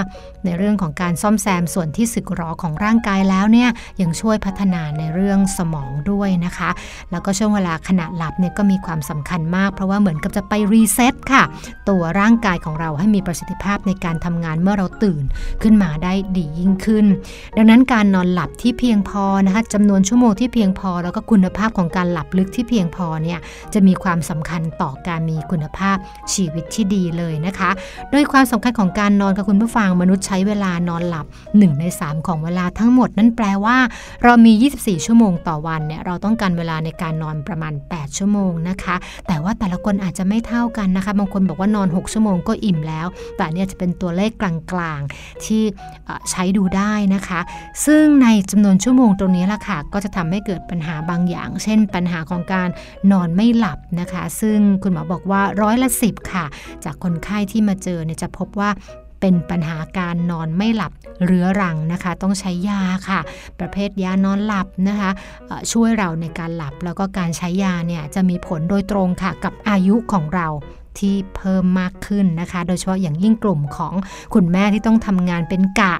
[0.46, 3.70] ในเรื่องของการซ่อมแซมส่วนที่สึกหรอของร่างกายแล้วเนี่ย
[4.02, 6.70] ยังช่วยพัฒนาในเรื่องสมองด้วยนะคะ
[7.12, 11.44] แล้วก็ช่วงเวลาขณะหลับเนี่ยก็มีความสำคัญมาก เพราะว่าเหมือนกับจะไป reset ค่ะ
[11.90, 15.24] ตัวร่างกายของเราให้มีประสิทธิภาพในการทำงานเมื่อเราตื่น
[15.62, 17.06] ขึ้นมาได้ดียิ่งขึ้น
[17.58, 23.40] ดังนั้นการนอนหลับที่เพียงพอนะคะจำนวนชั่วโมงที่เพียงพอ แล้วก็คุณภาพของการหลับลึกที่เพียงพอเนี่ย
[23.74, 25.98] จะมีความสำคัญต่อการมีคุณภาพ
[26.34, 27.70] ชีวิตที่ดีเลยนะคะ
[28.12, 33.78] โดยความสำคัญของการนอนกับคุณผู้ฟังมนุษย์ใช้เวลานอนหลับ 1 ใน 3 ของเวลาทั้งหมด นั่นแปลว่า
[34.24, 38.96] เรามี 24 ชั่วโมงต่อวันเนี่ยเราต้องการเวลาในการนอนประมาณ 8 ชั่วโมงนะคะ
[39.28, 43.08] แต่ว่าแต่ละคนอาจจะไม่เท่ากันนะคะ บางคนบอกว่านอน 6 ชั่วโมงก็อิ่มแล้ว
[43.38, 44.44] แต่เนี่ยจะเป็นตัวเลขก
[44.80, 45.62] ลางๆที่
[46.30, 47.40] ใช้ดูได้นะคะ
[47.86, 52.70] ซึ่งในจำนวนชั่วโมงตรงนี้ล่ะค่ะก็จะทำให้เกิดปัญหาบางอย่าง เช่น ปัญหาของการ
[53.12, 56.46] นอนไม่หลับนะคะ ซึ่งคุณหมอบอกว่าร้อยละสิบค่ะ
[56.84, 58.70] จากคนไข้ที่มาเจอเนี่ยจะพบว่า
[59.22, 60.92] เป็นปัญหาการนอนไม่หลับ
[61.26, 63.20] เรื้อรังนะคะ ต้องใช้ยาค่ะ
[63.60, 65.12] ประเภทยานอนหลับนะคะ
[65.72, 70.48] ช่วยเราในการหลับแล้วก็การใช้ยาเนี่ยจะมีผลโดยตรงค่ะกับอายุของเรา
[71.00, 73.94] ที่เพิ่มมากขึ้นนะคะ โดยเฉพาะอย่างยิ่งกลุ่มของ
[74.34, 75.96] คุณแม่ที่ต้องทำงานเป็นกะ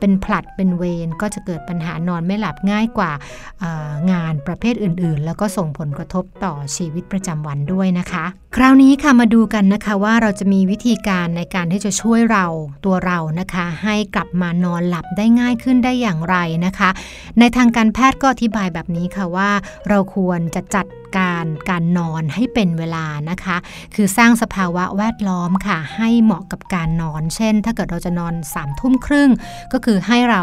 [0.00, 3.12] เป็นผลัดเป็นเวรก็จะเกิดปัญหานอนไม่หลับง่ายกว่า
[4.12, 8.24] งานประเภทอื่น ๆ แล้วก็ส่งผลกระทบต่อชีวิตประจำวันด้วยนะคะ
[8.56, 12.46] คราวนี้ค่ะมาดูกันนะคะว่าเราจะมีวิธีการในการที่จะช่วยเรา
[12.84, 16.36] ตัวเรานะคะ ให้กลับมานอนหลับได้ง่ายขึ้นได้อย่างไร
[16.66, 16.90] นะคะ
[17.38, 19.50] ในทางการแพทย์ก็อธิบายแบบนี้ค่ะว่า
[19.88, 20.86] เราควรจะจัด
[21.16, 23.56] การการนอนให้เป็นเวลานะคะ
[23.94, 29.30] คือสร้างสภาวะแวดล้อมค่ะ ให้เหมาะกับการนอน เช่น ถ้าเกิดเราจะนอน3ามทุ่มครึ่ง
[29.72, 30.42] ก็คือให้เรา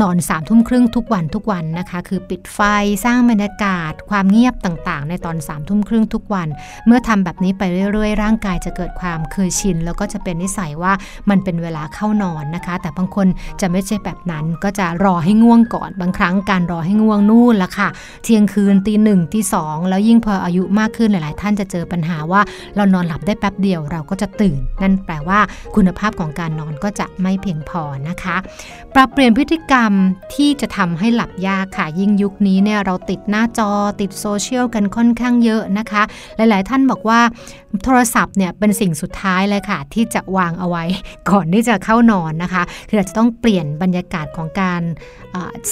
[0.00, 2.60] นอน3ามทุ่มครึ่งทุกวันทุกวันนะคะ คือปิดไฟ
[3.04, 6.48] สร้างบรรยากาศ ความเงียบต่างๆ ในตอน3ามทุ่มครึ่งทุกวัน
[6.86, 10.92] เมื่อทำแบบนี้ไปเรื่อยๆ ร่างกายจะเกิดความเคยชิน แล้วก็จะเป็นนิสัยว่า
[11.30, 13.26] มันเป็นเวลาเข้านอนนะคะ แต่บางคน
[13.60, 17.88] จะไม่ใช่แบบนั้นก็จะรอให้ง่วงก่อนบางครั้งการรอให้ง่วงนู่นละค่ะ
[18.24, 22.40] เที่ยงคืนตีหนึ่งตีสองแล้วยิ่งพออายุมากขึ้นหลายๆ ท่านจะเจอปัญหาว่า
[22.76, 25.40] เรานอนหลับได้แป๊บเดียวเราก็จะตื่น นั่นแปลว่า
[25.76, 28.36] คุณภาพของการนอนก็จะไม่เพียงพอนะคะ
[28.94, 29.83] ปรับเปลี่ยนพฤติกรรม
[30.34, 33.70] ที่จะทำให้หลับยากค่ะ ยิ่งยุคนี้เนี่ยเราติดหน้าจอ
[34.00, 36.02] ติดโซเชียลกันค่อนข้างเยอะนะคะ
[36.36, 37.20] หลาย ๆ ท่านบอกว่า
[37.84, 40.84] โทรศัพท์เนี่ยเป็นสิ่งสุดท้ายเลยค่ะ ที่จะวางเอาไว้
[41.30, 44.82] ก่อนที่จะเข้านอนนะคะ คืออาจจะต้องเปลี่ยนบรรยากาศของการ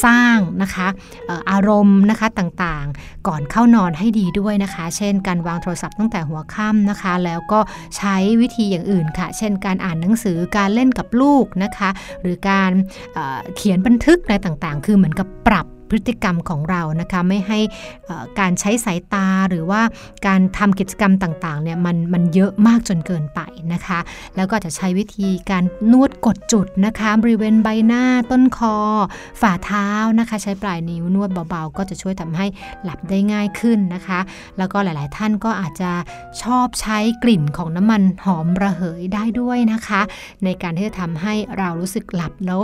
[0.05, 0.87] สร้างนะคะ
[1.29, 7.61] ออารมณ์นะคะต่างๆ ก่อนเข้านอนให้ดีด้วยนะคะ เช่น การวางโทรศัพท์ตั้งแต่หัวค่ำนะคะ แล้วก็
[7.97, 11.91] ใช้วิธีอย่างอื่นค่ะ เช่น การอ่านหนังสือการเล่นกับลูกนะคะ
[12.21, 12.71] หรือการ
[13.15, 17.59] เเขียนบันทึกอะไรต่างๆ คือเหมือนกับปรับ พฤติกรรมของเรานะคะไม่ให้
[18.41, 19.83] การใช้สายตาหรือว่า
[20.27, 23.41] การทำกิจกรรมต่างๆเนี่ยมันมันเยอะมากจนเกินไป
[23.73, 23.99] นะคะ
[24.37, 28.77] แล้วก็จะใช้วิธีการนวดกดจุดนะคะบริเวณใบหน้าต้นคอ
[29.41, 29.89] ฝ่าเท้า
[30.19, 32.47] นะคะใช้ปลายนิ้วนวดเบาๆ ก็จะช่วยทำให้
[32.85, 34.21] หลับได้ง่ายขึ้นนะคะ
[34.59, 35.91] แล้วก็หลายๆท่านก็อาจจะ
[36.43, 40.01] ชอบใช้กลิ่นของน้ำมันหอมระเหยได้ด้วยนะคะ
[40.45, 42.61] ในการที่จะทำให้เรารู้สึกหลับแล้ว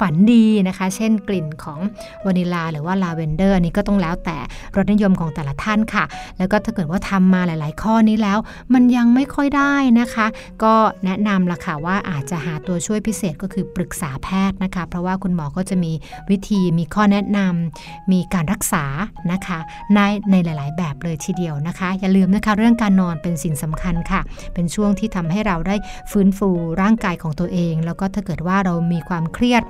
[0.00, 1.78] ฝันดีนะคะ เช่นกลิ่นของ
[2.24, 4.38] วานิลาหรือว่าลาเวนเดอร์นี้ก็ต้องแล้วแต่
[4.76, 6.04] รสนิยมของแต่ละท่านค่ะ
[6.38, 8.38] แล้วก็ถ้าเกิดว่าทำมาหลาย ๆ ข้อนี้แล้ว
[8.74, 10.26] มันยังไม่ค่อยได้นะคะ
[10.62, 10.74] ก็
[11.04, 15.92] แนะนำละค่ะว่าอาจจะหาตัวช่วยพิเศษก็คือปรึกษาแพทย์นะคะ เพราะว่าคุณหมอก็จะมี
[16.30, 18.84] วิธีมีข้อแนะนำมีการรักษา
[19.32, 19.58] นะคะ
[19.94, 19.98] ใน
[20.30, 24.20] ในหลาย ๆ แบบเลยทีเดียวนะคะ อย่าลืมนะคะเรื่องการนอนเป็นสิ่งสำคัญค่ะ
[24.54, 25.76] เป็นช่วงที่ทำให้เราได้
[26.10, 26.48] ฟื้นฟู
[26.82, 29.62] ร่างกายของตัวเอง แล้วก็ถ้าเกิดว่าเรามีความเครียด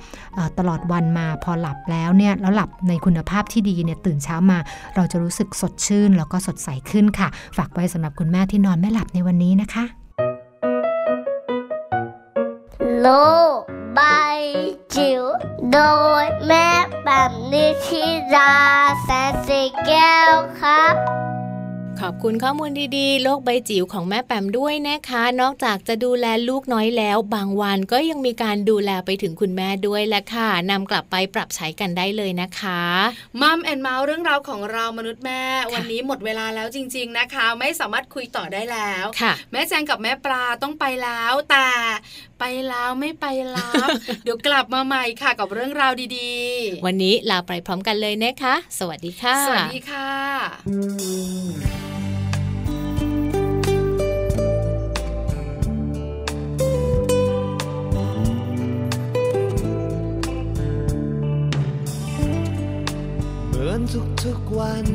[0.58, 4.58] ตลอดวันมาพอหลับแล้วเนี่ยแล้วหลับในคุณภาพที่ดีเนี่ยตื่นเช้ามา
[4.94, 9.84] เราจะรู้สึกสดชื่น แล้วก็สดใสขึ้นค่ะ ฝากไว้สำหรับคุณแม่ที่นอนไม่หลับในวันนี้นะคะ
[12.98, 13.06] โล
[13.98, 14.40] บาย
[14.94, 15.22] จิ๋ว
[15.72, 15.78] โด
[16.22, 16.68] ยแม่
[17.04, 18.54] แบบนิชิรา
[19.02, 20.94] แสนสีแก้วครับ
[22.00, 32.82] ขอบคุณข้อมูลดีๆ โลกใบจิ๋วของแม่แปมด้วยนะคะ นอกจากจะดูแลลูกน้อยแล้ว บางวันก็ยังมีการดูแลไปถึงคุณแม่ด้วยแหละค่ะนำกลับไปปรับใช้กันได้เลยนะคะ
[33.40, 35.42] มัมแอนเมาส์เรื่องราวของเรามนุษย์แม่
[35.74, 41.68] วันนี้หมดเวลาแล้วจริง ๆนะคะ ไม่สามารถคุยต่อได้แล้วค่ะ แม่แจงกับแม่ปลาต้องไปแล้วแต่
[42.40, 43.86] ไปแล้วไม่ไปแล้ว
[44.24, 63.82] เดี๋ยวกลับมาใหม่ค่ะกับเรื่องราวดีๆ วันนี้ลาไปพร้อมกันเลยนะคะ สวัสดีค่ะ สวัสดีค่ะือน
[64.22, 64.86] ทุกๆวัน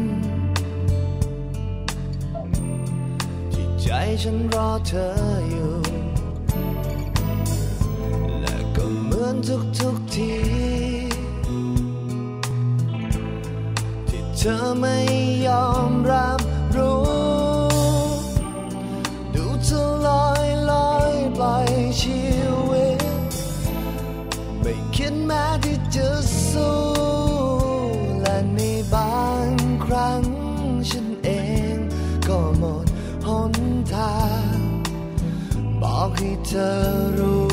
[3.54, 3.88] ที่ใจ
[4.22, 5.08] ฉันรอเธอ
[5.50, 5.74] อยู่
[8.42, 9.36] และก็เหมือน
[9.80, 10.34] ทุกๆที
[14.10, 14.98] ที่เธอไม่
[15.48, 16.40] ยอมรับ
[16.76, 17.02] รู้
[19.34, 21.70] ดูเธอลอยลอยปล่อย
[22.02, 22.22] ชี
[22.70, 23.00] วิต
[24.62, 25.73] ไม่คิดแม้ที่
[36.24, 36.70] ที่เธอ
[37.18, 37.53] รู้